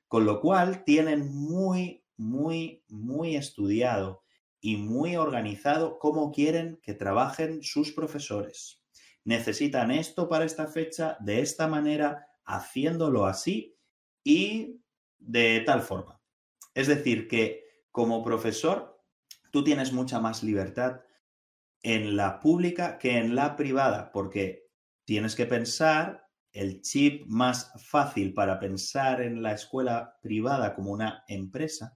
Con 0.07 0.25
lo 0.25 0.41
cual 0.41 0.83
tienen 0.83 1.33
muy, 1.33 2.05
muy, 2.17 2.83
muy 2.89 3.35
estudiado 3.35 4.24
y 4.65 4.77
muy 4.77 5.15
organizado 5.15 5.99
cómo 5.99 6.31
quieren 6.31 6.79
que 6.81 6.95
trabajen 6.95 7.61
sus 7.61 7.91
profesores. 7.91 8.81
Necesitan 9.23 9.91
esto 9.91 10.27
para 10.27 10.43
esta 10.43 10.65
fecha, 10.65 11.17
de 11.19 11.41
esta 11.41 11.67
manera, 11.67 12.27
haciéndolo 12.45 13.27
así 13.27 13.77
y 14.23 14.81
de 15.19 15.61
tal 15.67 15.83
forma. 15.83 16.19
Es 16.73 16.87
decir, 16.87 17.27
que 17.27 17.63
como 17.91 18.23
profesor, 18.23 18.99
tú 19.51 19.63
tienes 19.63 19.93
mucha 19.93 20.19
más 20.19 20.41
libertad 20.41 21.01
en 21.83 22.17
la 22.17 22.39
pública 22.39 22.97
que 22.97 23.19
en 23.19 23.35
la 23.35 23.55
privada, 23.55 24.11
porque 24.11 24.71
tienes 25.03 25.35
que 25.35 25.45
pensar 25.45 26.27
el 26.51 26.81
chip 26.81 27.27
más 27.27 27.71
fácil 27.77 28.33
para 28.33 28.59
pensar 28.59 29.21
en 29.21 29.43
la 29.43 29.51
escuela 29.51 30.17
privada 30.23 30.73
como 30.73 30.91
una 30.91 31.23
empresa 31.27 31.95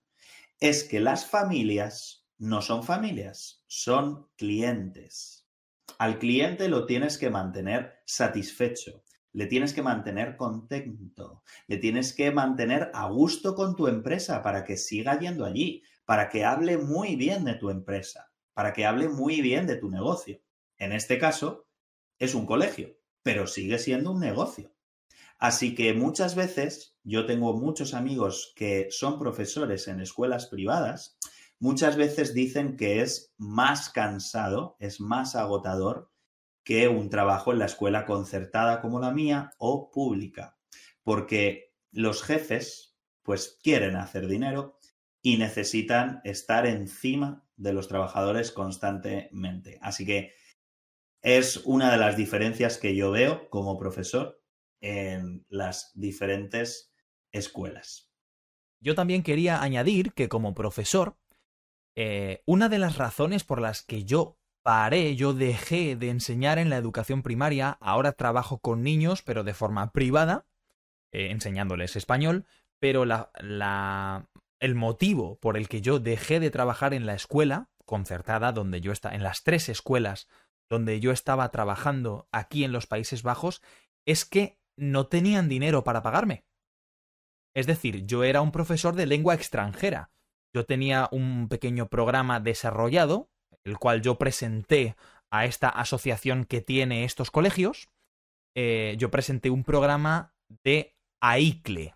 es 0.60 0.84
que 0.84 1.00
las 1.00 1.26
familias 1.26 2.19
no 2.40 2.64
son 2.64 2.84
familias, 2.84 3.64
son 3.68 4.28
clientes. 4.36 5.48
Al 6.00 6.18
cliente 6.18 6.70
lo 6.70 6.88
tienes 6.88 7.20
que 7.20 7.30
mantener 7.30 8.02
satisfecho, 8.06 9.04
le 9.34 9.46
tienes 9.46 9.74
que 9.74 9.84
mantener 9.84 10.36
contento, 10.36 11.44
le 11.68 11.78
tienes 11.78 12.14
que 12.14 12.32
mantener 12.32 12.90
a 12.96 13.08
gusto 13.10 13.54
con 13.54 13.76
tu 13.76 13.88
empresa 13.88 14.42
para 14.42 14.64
que 14.64 14.78
siga 14.78 15.20
yendo 15.20 15.46
allí, 15.46 15.84
para 16.06 16.30
que 16.30 16.46
hable 16.46 16.80
muy 16.80 17.16
bien 17.16 17.44
de 17.46 17.54
tu 17.54 17.70
empresa, 17.70 18.32
para 18.56 18.74
que 18.74 18.88
hable 18.88 19.08
muy 19.08 19.42
bien 19.42 19.68
de 19.68 19.76
tu 19.76 19.92
negocio. 19.92 20.42
En 20.78 20.94
este 20.94 21.20
caso, 21.20 21.68
es 22.18 22.34
un 22.34 22.48
colegio 22.48 23.00
pero 23.24 23.48
sigue 23.48 23.78
siendo 23.78 24.12
un 24.12 24.20
negocio. 24.20 24.72
Así 25.38 25.76
que 25.76 25.94
muchas 25.94 26.36
veces 26.36 26.98
yo 27.04 27.26
tengo 27.26 27.54
muchos 27.54 27.94
amigos 27.94 28.54
que 28.56 28.88
son 28.90 29.20
profesores 29.20 29.88
en 29.88 30.02
escuelas 30.02 30.48
privadas, 30.48 31.18
muchas 31.60 31.98
veces 31.98 32.34
dicen 32.34 32.78
que 32.78 33.02
es 33.02 33.34
más 33.38 33.90
cansado, 33.90 34.76
es 34.80 35.00
más 35.00 35.36
agotador 35.36 36.12
que 36.64 36.88
un 36.88 37.10
trabajo 37.10 37.52
en 37.52 37.60
la 37.60 37.66
escuela 37.66 38.06
concertada 38.06 38.82
como 38.82 39.00
la 39.00 39.12
mía 39.12 39.52
o 39.58 39.92
pública, 39.92 40.58
porque 41.04 41.74
los 41.92 42.24
jefes 42.24 42.98
pues 43.24 43.60
quieren 43.62 43.96
hacer 43.96 44.28
dinero 44.28 44.78
y 45.22 45.38
necesitan 45.38 46.22
estar 46.24 46.66
encima 46.66 47.46
de 47.58 47.74
los 47.74 47.88
trabajadores 47.88 48.52
constantemente. 48.52 49.78
Así 49.82 50.06
que 50.06 50.32
es 51.22 51.58
una 51.66 51.92
de 51.92 51.98
las 51.98 52.16
diferencias 52.16 52.78
que 52.78 52.96
yo 52.96 53.12
veo 53.12 53.50
como 53.50 53.78
profesor 53.78 54.42
en 54.82 55.46
las 55.50 55.92
diferentes 55.96 56.94
escuelas. 57.32 58.10
Yo 58.82 58.96
también 58.96 59.24
quería 59.24 59.62
añadir 59.62 60.14
que 60.14 60.30
como 60.30 60.56
profesor, 60.56 61.19
eh, 62.02 62.44
una 62.46 62.70
de 62.70 62.80
las 62.80 62.98
razones 62.98 63.44
por 63.44 63.60
las 63.60 63.84
que 63.84 64.06
yo 64.06 64.38
paré, 64.64 65.18
yo 65.18 65.34
dejé 65.34 65.98
de 65.98 66.10
enseñar 66.10 66.58
en 66.58 66.70
la 66.70 66.78
educación 66.78 67.24
primaria, 67.24 67.78
ahora 67.82 68.14
trabajo 68.14 68.60
con 68.60 68.84
niños, 68.84 69.22
pero 69.22 69.44
de 69.44 69.54
forma 69.54 69.92
privada, 69.92 70.46
eh, 71.12 71.30
enseñándoles 71.30 71.98
español, 71.98 72.46
pero 72.80 73.04
el 73.04 74.76
motivo 74.76 75.40
por 75.42 75.58
el 75.58 75.68
que 75.68 75.82
yo 75.82 76.00
dejé 76.00 76.40
de 76.40 76.52
trabajar 76.52 76.94
en 76.94 77.06
la 77.06 77.16
escuela 77.16 77.70
concertada, 77.84 78.54
donde 78.54 78.80
yo 78.80 78.94
estaba, 78.94 79.14
en 79.14 79.24
las 79.24 79.44
tres 79.44 79.68
escuelas 79.68 80.30
donde 80.70 81.02
yo 81.02 81.12
estaba 81.12 81.52
trabajando 81.52 82.30
aquí 82.32 82.64
en 82.64 82.72
los 82.72 82.88
Países 82.88 83.24
Bajos, 83.24 83.62
es 84.06 84.24
que 84.24 84.58
no 84.78 85.08
tenían 85.08 85.50
dinero 85.50 85.84
para 85.84 86.02
pagarme. 86.02 86.46
Es 87.54 87.68
decir, 87.68 88.06
yo 88.06 88.24
era 88.24 88.40
un 88.40 88.54
profesor 88.54 88.96
de 88.96 89.06
lengua 89.06 89.34
extranjera. 89.34 90.14
Yo 90.54 90.66
tenía 90.66 91.08
un 91.12 91.48
pequeño 91.48 91.90
programa 91.90 92.40
desarrollado, 92.40 93.30
el 93.64 93.78
cual 93.78 94.02
yo 94.02 94.18
presenté 94.18 94.96
a 95.32 95.46
esta 95.46 95.70
asociación 95.70 96.46
que 96.46 96.62
tiene 96.62 97.04
estos 97.04 97.32
colegios. 97.32 97.90
Eh, 98.56 98.96
yo 98.98 99.12
presenté 99.12 99.50
un 99.50 99.64
programa 99.64 100.34
de 100.64 100.96
AICLE. 101.22 101.96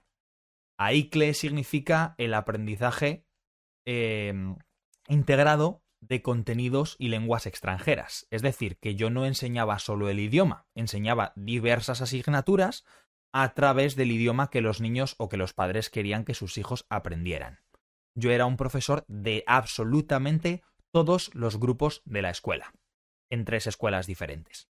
AICLE 0.78 1.34
significa 1.34 2.16
el 2.18 2.34
aprendizaje 2.34 3.26
em, 3.86 4.58
integrado 5.08 5.84
de 6.02 6.22
contenidos 6.22 6.96
y 7.00 7.08
lenguas 7.08 7.46
extranjeras. 7.46 8.28
Es 8.30 8.42
decir, 8.42 8.78
que 8.78 8.96
yo 8.96 9.10
no 9.10 9.26
enseñaba 9.26 9.80
solo 9.80 10.10
el 10.10 10.20
idioma, 10.20 10.68
enseñaba 10.76 11.34
diversas 11.36 12.02
asignaturas 12.02 12.84
a 13.32 13.54
través 13.54 13.96
del 13.96 14.12
idioma 14.12 14.50
que 14.50 14.62
los 14.62 14.82
niños 14.82 15.16
o 15.18 15.30
que 15.30 15.38
los 15.38 15.54
padres 15.54 15.90
querían 15.90 16.26
que 16.26 16.34
sus 16.34 16.58
hijos 16.58 16.86
aprendieran. 16.90 17.63
Yo 18.16 18.32
era 18.32 18.46
un 18.46 18.58
profesor 18.58 19.06
de 19.08 19.44
absolutamente 19.48 20.62
todos 20.92 21.34
los 21.34 21.60
grupos 21.60 22.02
de 22.06 22.22
la 22.22 22.30
escuela, 22.30 22.74
en 23.32 23.46
tres 23.46 23.68
escuelas 23.68 24.06
diferentes. 24.06 24.70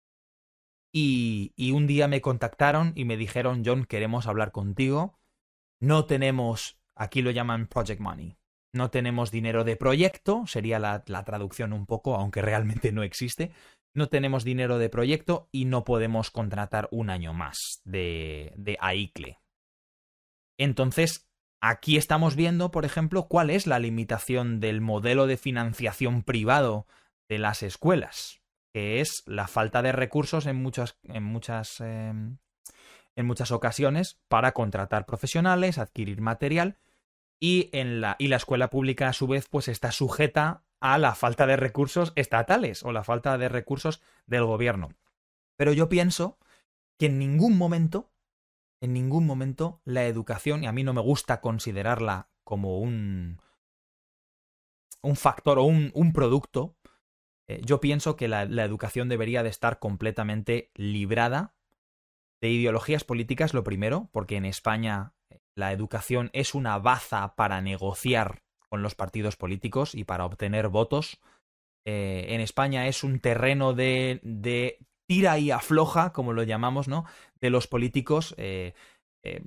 Y, 0.93 1.53
un 1.73 1.87
día 1.87 2.09
me 2.09 2.21
contactaron 2.21 2.93
y 2.97 3.05
me 3.05 3.17
dijeron, 3.17 3.63
John, 3.65 3.85
queremos 3.85 4.27
hablar 4.27 4.53
contigo. 4.53 5.19
No 5.81 6.05
tenemos, 6.05 6.79
aquí 6.97 7.23
lo 7.23 7.31
llaman 7.31 7.69
Project 7.69 8.01
Money, 8.01 8.37
no 8.73 8.91
tenemos 8.91 9.31
dinero 9.31 9.65
de 9.65 9.77
proyecto, 9.77 10.47
sería 10.47 10.79
la, 10.79 11.03
traducción 11.03 11.73
un 11.73 11.87
poco, 11.87 12.17
aunque 12.17 12.43
realmente 12.43 12.93
no 12.93 13.03
existe. 13.03 13.53
No 13.95 14.09
tenemos 14.09 14.45
dinero 14.45 14.79
de 14.79 14.89
proyecto 14.89 15.49
y 15.51 15.65
no 15.65 15.85
podemos 15.85 16.31
contratar 16.31 16.89
un 16.93 17.11
año 17.11 17.33
más 17.33 17.81
de, 17.85 18.53
de 18.57 18.77
AICLE. 18.81 19.41
Entonces, 20.59 21.30
aquí 21.61 21.97
estamos 21.97 22.37
viendo, 22.37 22.71
por 22.71 22.85
ejemplo, 22.85 23.29
cuál 23.29 23.51
es 23.51 23.67
la 23.67 23.79
limitación 23.79 24.61
del 24.61 24.81
modelo 24.81 25.27
de 25.27 25.37
financiación 25.37 26.23
privado 26.23 26.87
de 27.29 27.39
las 27.39 27.63
escuelas, 27.63 28.41
que 28.73 29.01
es 29.01 29.23
la 29.27 29.47
falta 29.47 29.83
de 29.83 29.93
recursos 29.93 30.47
en 30.47 30.57
muchas, 30.57 30.99
en 31.05 31.23
muchas, 31.23 31.81
em, 31.81 32.39
en 33.17 33.27
muchas 33.27 33.53
ocasiones 33.53 34.19
para 34.29 34.53
contratar 34.53 35.07
profesionales, 35.07 35.79
adquirir 35.79 36.21
material 36.21 36.79
y, 37.41 37.71
en 37.73 38.01
la, 38.01 38.17
y 38.19 38.29
la 38.29 38.37
escuela 38.37 38.71
pública 38.71 39.09
a 39.09 39.13
su 39.13 39.27
vez 39.27 39.49
pues 39.49 39.69
está 39.69 39.93
sujeta 39.93 40.65
a 40.81 40.99
la 40.99 41.15
falta 41.15 41.47
de 41.47 41.57
recursos 41.57 42.13
estatales 42.17 42.83
o 42.83 42.93
la 42.93 43.05
falta 43.05 43.37
de 43.39 43.49
recursos 43.49 44.03
del 44.27 44.45
gobierno. 44.45 44.91
Pero 45.57 45.73
yo 45.73 45.89
pienso 45.89 46.39
que 46.99 47.07
en 47.07 47.19
ningún 47.19 47.57
momento, 47.57 48.11
en 48.81 48.93
ningún 48.93 49.27
momento 49.27 49.81
la 49.85 50.07
educación, 50.07 50.65
y 50.65 50.67
a 50.67 50.73
mí 50.73 50.85
no 50.85 50.93
me 50.93 51.01
gusta 51.01 51.41
considerarla 51.41 52.31
como 52.45 52.79
un, 52.79 53.41
un 55.03 55.17
factor 55.17 55.59
o 55.59 55.65
un, 55.65 55.91
un 55.95 56.13
producto, 56.13 56.77
eh, 57.49 57.61
yo 57.65 57.81
pienso 57.81 58.17
que 58.17 58.29
la, 58.29 58.45
la 58.45 58.65
educación 58.65 59.09
debería 59.09 59.43
de 59.43 59.51
estar 59.51 59.79
completamente 59.79 60.71
librada 60.75 61.55
de 62.41 62.51
ideologías 62.51 63.05
políticas, 63.05 63.53
lo 63.55 63.65
primero, 63.65 64.09
porque 64.13 64.37
en 64.37 64.47
España 64.47 65.15
la 65.55 65.73
educación 65.73 66.31
es 66.33 66.55
una 66.55 66.79
baza 66.79 67.35
para 67.37 67.61
negociar 67.61 68.43
con 68.69 68.83
los 68.83 68.95
partidos 68.95 69.37
políticos 69.37 69.95
y 69.95 70.05
para 70.05 70.25
obtener 70.25 70.69
votos. 70.69 71.21
Eh, 71.85 72.27
en 72.31 72.41
España 72.41 72.87
es 72.87 73.05
un 73.05 73.21
terreno 73.21 73.75
de, 73.75 74.21
de, 74.23 74.79
tira 75.07 75.39
y 75.39 75.51
afloja, 75.51 76.13
como 76.13 76.33
lo 76.33 76.45
llamamos, 76.45 76.87
¿no? 76.87 77.05
De 77.41 77.51
los 77.51 77.67
políticos. 77.67 78.35
Eh, 78.37 78.75
eh, 79.23 79.43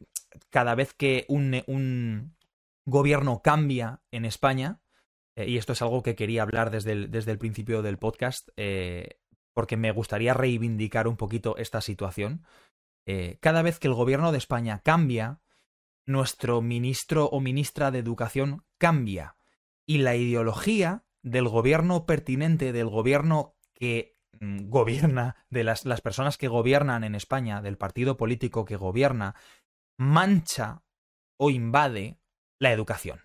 cada 0.49 0.75
vez 0.75 0.93
que 0.93 1.25
un, 1.27 1.61
un, 1.67 2.35
gobierno 2.85 3.41
cambia 3.41 4.01
en 4.11 4.25
España, 4.25 4.81
eh, 5.35 5.47
y 5.47 5.57
esto 5.57 5.73
es 5.73 5.81
algo 5.81 6.03
que 6.03 6.15
quería 6.15 6.41
hablar 6.41 6.69
desde 6.69 6.91
el, 6.91 7.11
desde 7.11 7.31
el 7.31 7.37
principio 7.37 7.81
del 7.81 7.97
podcast, 7.97 8.49
porque 9.53 9.77
me 9.77 9.91
gustaría 9.91 10.33
reivindicar 10.33 11.07
un 11.07 11.15
poquito 11.15 11.55
esta 11.57 11.79
situación. 11.81 12.43
Cada 13.39 13.61
vez 13.61 13.79
que 13.79 13.87
el 13.87 13.93
gobierno 13.93 14.31
de 14.31 14.37
España 14.39 14.81
cambia, 14.83 15.41
nuestro 16.05 16.61
ministro 16.61 17.25
o 17.27 17.39
ministra 17.39 17.91
de 17.91 17.99
Educación 17.99 18.65
cambia. 18.77 19.35
Y 19.85 19.99
la 19.99 20.15
ideología 20.15 21.05
del 21.21 21.47
gobierno 21.47 22.05
pertinente, 22.05 22.73
del 22.73 22.89
gobierno 22.89 23.55
que 23.73 24.12
gobierna, 24.39 25.35
de 25.49 25.63
las, 25.63 25.85
las 25.85 26.01
personas 26.01 26.37
que 26.37 26.47
gobiernan 26.47 27.03
en 27.03 27.15
España, 27.15 27.61
del 27.61 27.77
partido 27.77 28.17
político 28.17 28.65
que 28.65 28.75
gobierna, 28.75 29.35
mancha 29.97 30.83
o 31.37 31.49
invade 31.49 32.19
la 32.59 32.71
educación. 32.71 33.21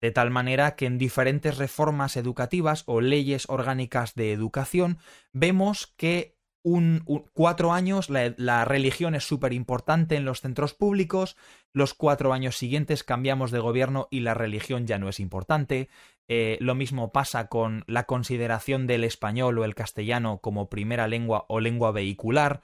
De 0.00 0.10
tal 0.12 0.30
manera 0.30 0.76
que 0.76 0.86
en 0.86 0.98
diferentes 0.98 1.58
reformas 1.58 2.16
educativas 2.16 2.84
o 2.86 3.00
leyes 3.00 3.48
orgánicas 3.48 4.14
de 4.14 4.32
educación 4.32 4.98
vemos 5.32 5.92
que 5.96 6.38
un, 6.62 7.04
cuatro 7.32 7.72
años 7.72 8.10
la, 8.10 8.64
religión 8.64 9.14
es 9.14 9.24
súper 9.24 9.52
importante 9.52 10.16
en 10.16 10.24
los 10.24 10.40
centros 10.40 10.74
públicos, 10.74 11.36
los 11.72 11.94
cuatro 11.94 12.32
años 12.32 12.56
siguientes 12.56 13.04
cambiamos 13.04 13.50
de 13.50 13.60
gobierno 13.60 14.08
y 14.10 14.20
la 14.20 14.34
religión 14.34 14.86
ya 14.86 14.98
no 14.98 15.08
es 15.08 15.20
importante. 15.20 15.88
Eh, 16.28 16.58
lo 16.60 16.74
mismo 16.74 17.10
pasa 17.10 17.48
con 17.48 17.84
la 17.86 18.04
consideración 18.04 18.86
del 18.86 19.04
español 19.04 19.58
o 19.58 19.64
el 19.64 19.74
castellano 19.74 20.38
como 20.38 20.68
primera 20.68 21.08
lengua 21.08 21.46
o 21.48 21.60
lengua 21.60 21.90
vehicular. 21.90 22.62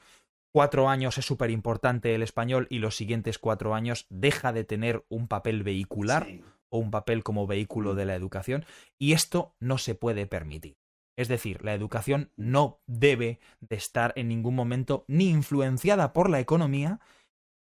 Cuatro 0.52 0.88
años 0.88 1.18
es 1.18 1.24
súper 1.24 1.50
importante 1.50 2.14
el 2.14 2.22
español 2.22 2.66
y 2.70 2.78
los 2.78 2.94
siguientes 2.94 3.38
cuatro 3.38 3.74
años 3.74 4.06
deja 4.10 4.52
de 4.52 4.64
tener 4.64 5.04
un 5.08 5.26
papel 5.26 5.62
vehicular 5.62 6.28
o 6.68 6.78
un 6.78 6.90
papel 6.90 7.24
como 7.24 7.46
vehículo 7.46 7.94
de 7.94 8.04
la 8.04 8.14
educación 8.14 8.66
y 8.98 9.12
esto 9.12 9.54
no 9.58 9.78
se 9.78 9.94
puede 9.94 10.26
permitir. 10.26 10.76
Es 11.16 11.28
decir, 11.28 11.64
la 11.64 11.74
educación 11.74 12.30
no 12.36 12.80
debe 12.86 13.38
de 13.60 13.76
estar 13.76 14.12
en 14.16 14.28
ningún 14.28 14.54
momento 14.54 15.04
ni 15.08 15.30
influenciada 15.30 16.12
por 16.12 16.28
la 16.28 16.40
economía, 16.40 17.00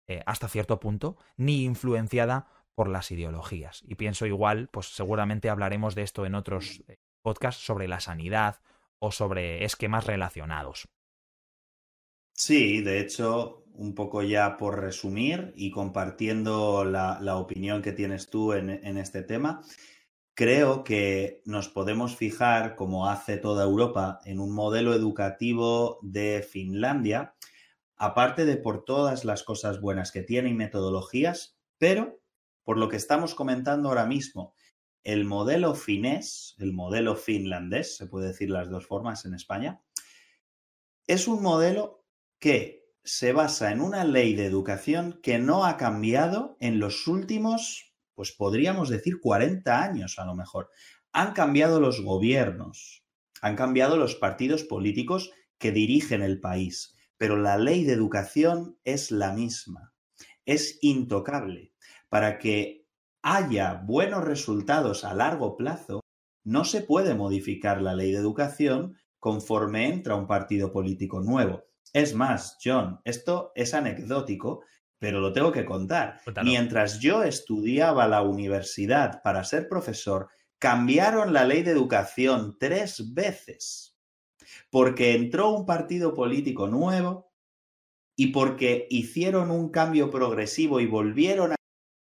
eh, 0.07 0.23
hasta 0.25 0.47
cierto 0.47 0.79
punto, 0.79 1.17
ni 1.37 1.63
influenciada 1.63 2.47
por 2.76 2.89
las 2.89 3.09
ideologías. 3.11 3.82
Y 3.88 3.95
pienso 3.95 4.26
igual, 4.26 4.69
pues 4.71 4.88
seguramente 4.88 5.49
hablaremos 5.49 5.95
de 5.95 6.03
esto 6.03 6.26
en 6.26 6.36
otros 6.36 6.84
eh, 6.88 6.97
podcasts 7.21 7.65
sobre 7.65 7.88
la 7.88 7.99
sanidad 7.99 8.59
o 8.99 9.11
sobre 9.11 9.63
esquemas 9.63 10.05
relacionados. 10.05 10.88
Sí, 12.34 12.82
de 12.82 12.99
hecho, 12.99 13.63
un 13.73 13.95
poco 13.95 14.21
ya 14.21 14.57
por 14.57 14.82
resumir 14.82 15.53
y 15.55 15.71
compartiendo 15.71 16.84
la, 16.84 17.38
opinión 17.38 17.82
que 17.82 17.93
tienes 17.93 18.30
tú 18.30 18.53
en, 18.53 18.69
este 18.97 19.21
tema, 19.23 19.61
creo 20.34 20.84
que 20.84 21.41
nos 21.45 21.69
podemos 21.69 22.15
fijar, 22.15 22.76
como 22.76 23.07
hace 23.07 23.38
toda 23.38 23.63
Europa, 23.63 24.19
en 24.26 24.39
un 24.39 24.53
modelo 24.53 24.93
educativo 24.93 25.99
de 26.01 26.45
Finlandia, 26.47 27.36
aparte 27.95 28.43
de 28.45 28.57
por 28.57 28.84
todas 28.84 29.23
las 29.23 29.43
cosas 29.43 29.80
buenas 29.80 30.11
que 30.11 30.21
tiene 30.21 30.49
y 30.49 30.53
metodologías, 30.53 31.57
pero 31.78 32.19
por 32.66 32.78
lo 32.78 32.89
que 32.89 32.97
estamos 32.97 33.36
comentando 33.36 33.88
ahora 33.88 34.05
mismo, 34.05 34.53
el 35.03 35.24
modelo 35.24 35.76
finés, 35.76 36.55
el 36.57 36.74
modelo 36.74 37.16
finlandés, 37.16 37.95
se 37.95 38.07
puede 38.07 38.28
decir 38.28 38.49
las 38.49 38.70
dos 38.70 38.88
formas 38.88 39.24
en 39.26 39.36
España, 39.36 39.82
es 41.07 41.28
un 41.28 41.43
modelo 41.43 42.03
que 42.39 42.89
se 43.03 43.32
basa 43.32 43.72
en 43.72 43.82
una 43.82 44.03
ley 44.03 44.34
de 44.34 44.47
educación 44.47 45.20
que 45.22 45.38
no 45.38 45.66
ha 45.66 45.78
cambiado 45.78 46.57
en 46.59 46.80
los 46.80 47.07
últimos, 47.07 47.93
pues 48.16 48.32
podríamos 48.32 48.89
decir 48.89 49.20
40 49.22 49.84
años 49.84 50.18
a 50.18 50.26
lo 50.26 50.34
mejor. 50.34 50.72
Han 51.11 51.34
cambiado 51.34 51.80
los 51.80 52.01
gobiernos, 52.01 53.05
han 53.41 53.55
cambiado 53.55 53.97
los 53.97 54.16
partidos 54.16 54.63
políticos 54.63 55.30
que 55.59 55.72
dirigen 55.72 56.24
el 56.24 56.41
país, 56.41 56.95
pero 57.18 57.38
la 57.38 57.59
ley 57.59 57.84
de 57.84 57.93
educación 57.93 58.80
es 58.84 59.11
la 59.11 59.34
misma, 59.34 59.93
es 60.45 60.80
intocable. 60.82 61.74
Para 62.16 62.39
que 62.39 62.88
haya 63.24 63.74
buenos 63.74 64.24
resultados 64.24 65.03
a 65.03 65.13
largo 65.13 65.57
plazo, 65.57 65.99
no 66.45 66.63
se 66.63 66.80
puede 66.80 67.13
modificar 67.13 67.82
la 67.82 67.93
ley 67.93 68.13
de 68.13 68.20
educación 68.20 68.95
conforme 69.20 69.89
entra 69.89 70.16
un 70.16 70.26
partido 70.26 70.72
político 70.72 71.20
nuevo. 71.20 71.66
Es 71.91 72.16
más, 72.16 72.57
John, 72.63 73.01
esto 73.03 73.51
es 73.53 73.74
anecdótico, 73.74 74.61
pero 74.97 75.20
lo 75.20 75.34
tengo 75.34 75.51
que 75.51 75.66
contar. 75.66 76.22
Mientras 76.41 77.01
yo 77.01 77.22
estudiaba 77.22 78.07
la 78.07 78.22
universidad 78.22 79.22
para 79.22 79.43
ser 79.43 79.68
profesor, 79.68 80.30
cambiaron 80.57 81.34
la 81.34 81.43
ley 81.43 81.63
de 81.63 81.72
educación 81.72 82.55
tres 82.57 83.13
veces, 83.13 83.97
porque 84.70 85.16
entró 85.16 85.49
un 85.49 85.66
partido 85.66 86.13
político 86.13 86.68
nuevo 86.68 87.34
y 88.16 88.28
porque 88.28 88.88
hicieron 88.89 89.51
un 89.51 89.70
cambio 89.70 90.09
progresivo 90.09 90.80
y 90.80 90.86
volvieron 90.86 91.51
a 91.51 91.55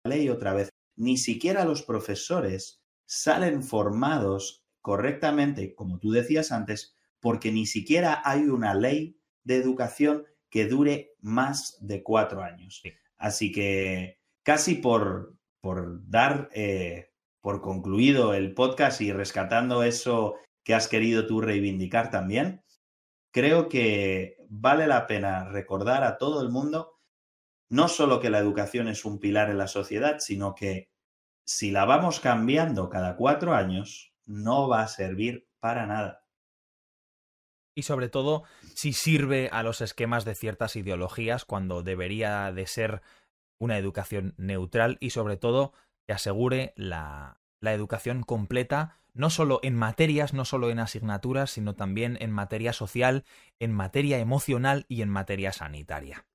ley 0.03 0.29
otra 0.29 0.53
vez. 0.53 0.69
Ni 0.95 1.17
siquiera 1.17 1.65
los 1.65 1.83
profesores 1.83 2.81
salen 3.05 3.63
formados 3.63 4.63
correctamente, 4.81 5.75
como 5.75 5.99
tú 5.99 6.11
decías 6.11 6.51
antes, 6.51 6.95
porque 7.19 7.51
ni 7.51 7.65
siquiera 7.65 8.21
hay 8.23 8.43
una 8.43 8.73
ley 8.73 9.17
de 9.43 9.55
educación 9.55 10.25
que 10.49 10.65
dure 10.67 11.13
más 11.19 11.77
de 11.81 12.03
cuatro 12.03 12.41
años. 12.43 12.81
Así 13.17 13.51
que 13.51 14.19
casi 14.43 14.75
por, 14.75 15.35
por 15.61 16.09
dar 16.09 16.49
eh, 16.53 17.11
por 17.41 17.61
concluido 17.61 18.33
el 18.33 18.53
podcast 18.53 19.01
y 19.01 19.11
rescatando 19.11 19.83
eso 19.83 20.35
que 20.63 20.73
has 20.73 20.87
querido 20.87 21.27
tú 21.27 21.41
reivindicar 21.41 22.11
también, 22.11 22.63
creo 23.31 23.69
que 23.69 24.37
vale 24.49 24.87
la 24.87 25.07
pena 25.07 25.45
recordar 25.45 26.03
a 26.03 26.17
todo 26.17 26.41
el 26.41 26.49
mundo 26.49 26.98
no 27.69 27.87
solo 27.87 28.19
que 28.19 28.29
la 28.29 28.39
educación 28.39 28.87
es 28.87 29.05
un 29.05 29.19
pilar 29.19 29.49
en 29.49 29.57
la 29.57 29.67
sociedad, 29.67 30.17
sino 30.19 30.55
que 30.55 30.89
si 31.45 31.71
la 31.71 31.85
vamos 31.85 32.19
cambiando 32.19 32.89
cada 32.89 33.15
cuatro 33.15 33.53
años, 33.53 34.13
no 34.25 34.67
va 34.67 34.81
a 34.81 34.87
servir 34.87 35.47
para 35.59 35.85
nada 35.87 36.23
y 37.79 37.83
sobre 37.83 38.09
todo 38.09 38.43
si 38.75 38.91
sirve 38.91 39.49
a 39.53 39.63
los 39.63 39.79
esquemas 39.79 40.25
de 40.25 40.35
ciertas 40.35 40.75
ideologías 40.75 41.45
cuando 41.45 41.81
debería 41.81 42.51
de 42.51 42.67
ser 42.67 43.01
una 43.57 43.77
educación 43.77 44.33
neutral 44.37 44.97
y 44.99 45.11
sobre 45.11 45.37
todo 45.37 45.71
que 46.05 46.13
asegure 46.13 46.73
la, 46.75 47.39
la 47.61 47.73
educación 47.73 48.23
completa 48.23 48.97
no 49.13 49.29
solo 49.29 49.59
en 49.63 49.75
materias, 49.75 50.33
no 50.33 50.45
solo 50.45 50.69
en 50.69 50.79
asignaturas, 50.79 51.51
sino 51.51 51.75
también 51.75 52.17
en 52.21 52.31
materia 52.31 52.73
social, 52.73 53.25
en 53.59 53.71
materia 53.71 54.19
emocional 54.19 54.85
y 54.87 55.01
en 55.01 55.09
materia 55.09 55.51
sanitaria. 55.51 56.25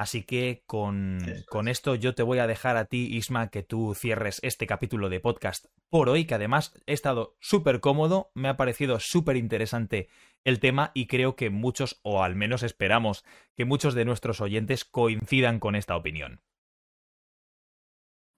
Así 0.00 0.22
que 0.22 0.62
con, 0.64 1.18
con, 1.46 1.68
esto 1.68 1.94
yo 1.94 2.14
te 2.14 2.22
voy 2.22 2.38
a 2.38 2.46
dejar 2.46 2.78
a 2.78 2.86
ti, 2.86 3.14
Isma, 3.14 3.50
que 3.50 3.62
tú 3.62 3.94
cierres 3.94 4.40
este 4.42 4.66
capítulo 4.66 5.10
de 5.10 5.20
podcast 5.20 5.66
por 5.90 6.08
hoy, 6.08 6.24
que 6.24 6.36
además 6.36 6.72
he 6.86 6.94
estado 6.94 7.36
súper 7.38 7.80
cómodo, 7.80 8.30
me 8.32 8.48
ha 8.48 8.56
parecido 8.56 8.98
súper 8.98 9.36
interesante 9.36 10.08
el 10.42 10.58
tema 10.58 10.90
y 10.94 11.06
creo 11.06 11.36
que 11.36 11.50
muchos, 11.50 12.00
o 12.02 12.22
al 12.22 12.34
menos 12.34 12.62
esperamos 12.62 13.26
que 13.54 13.66
muchos 13.66 13.92
de 13.92 14.06
nuestros 14.06 14.40
oyentes 14.40 14.86
coincidan 14.86 15.60
con 15.60 15.76
esta 15.76 15.96
opinión. 15.96 16.40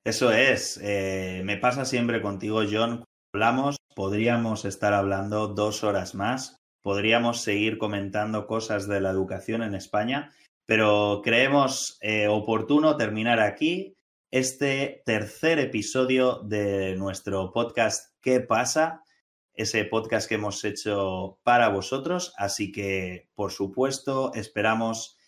Eso 0.05 0.33
es, 0.33 0.81
eh, 0.83 1.43
me 1.45 1.59
pasa 1.59 1.85
siempre 1.85 2.21
contigo, 2.23 2.63
John. 2.69 3.05
Hablamos, 3.33 3.77
podríamos 3.95 4.65
estar 4.65 4.95
hablando 4.95 5.47
dos 5.47 5.85
horas 5.85 6.17
más, 6.17 6.57
podríamos 6.83 7.41
seguir 7.41 7.79
comentando 7.79 8.49
cosas 8.49 8.89
de 8.89 9.01
la 9.01 9.11
educación 9.11 9.63
en 9.63 9.77
España 9.77 10.33
pero 10.73 11.21
creemos 11.23 11.99
eh, 12.01 12.29
oportuno 12.29 12.97
terminar 12.97 13.41
aquí 13.41 13.95
este 14.31 15.03
tercer 15.05 15.59
episodio 15.59 16.41
de 16.45 16.97
nuestro 16.97 17.53
podcast 17.53 18.17
¿Qué 18.23 18.41
pasa? 18.41 19.03
Ese 19.53 19.85
podcast 19.85 20.27
que 20.27 20.37
hemos 20.37 20.65
hecho 20.65 21.39
para 21.43 21.69
vosotros. 21.69 22.33
Así 22.39 22.73
que, 22.73 23.29
por 23.35 23.53
supuesto, 23.53 24.33
esperamos 24.33 25.19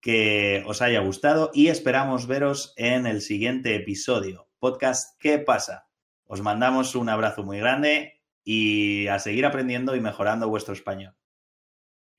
que 0.00 0.62
os 0.68 0.80
haya 0.82 1.00
gustado 1.00 1.50
y 1.52 1.66
esperamos 1.66 2.28
veros 2.28 2.72
en 2.76 3.08
el 3.08 3.22
siguiente 3.22 3.74
episodio. 3.74 4.46
Podcast 4.60 5.20
¿Qué 5.20 5.40
pasa? 5.40 5.88
Os 6.26 6.42
mandamos 6.42 6.94
un 6.94 7.08
abrazo 7.08 7.42
muy 7.42 7.58
grande 7.58 8.22
y 8.44 9.08
a 9.08 9.18
seguir 9.18 9.46
aprendiendo 9.46 9.96
y 9.96 10.00
mejorando 10.00 10.48
vuestro 10.48 10.74
español. 10.74 11.16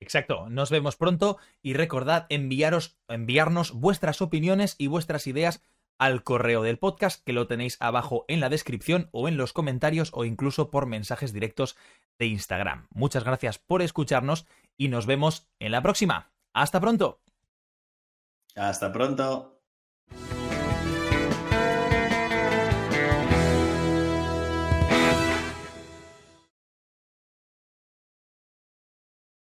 Exacto, 0.04 0.50
nos 0.50 0.68
vemos 0.68 0.96
pronto 0.96 1.38
y 1.62 1.72
recordad 1.72 2.26
enviaros, 2.28 2.98
enviarnos 3.08 3.72
vuestras 3.72 4.20
opiniones 4.20 4.74
y 4.76 4.86
vuestras 4.86 5.26
ideas 5.26 5.62
al 5.98 6.22
correo 6.22 6.62
del 6.62 6.78
podcast 6.78 7.24
que 7.24 7.32
lo 7.32 7.46
tenéis 7.46 7.78
abajo 7.80 8.26
en 8.28 8.40
la 8.40 8.50
descripción 8.50 9.08
o 9.12 9.28
en 9.28 9.38
los 9.38 9.54
comentarios 9.54 10.10
o 10.12 10.26
incluso 10.26 10.70
por 10.70 10.84
mensajes 10.84 11.32
directos 11.32 11.74
de 12.18 12.26
Instagram. 12.26 12.86
Muchas 12.90 13.24
gracias 13.24 13.58
por 13.58 13.80
escucharnos 13.80 14.46
y 14.76 14.88
nos 14.88 15.06
vemos 15.06 15.48
en 15.58 15.72
la 15.72 15.80
próxima. 15.80 16.34
Hasta 16.52 16.80
pronto. 16.80 17.22
Hasta 18.54 18.92
pronto. 18.92 19.53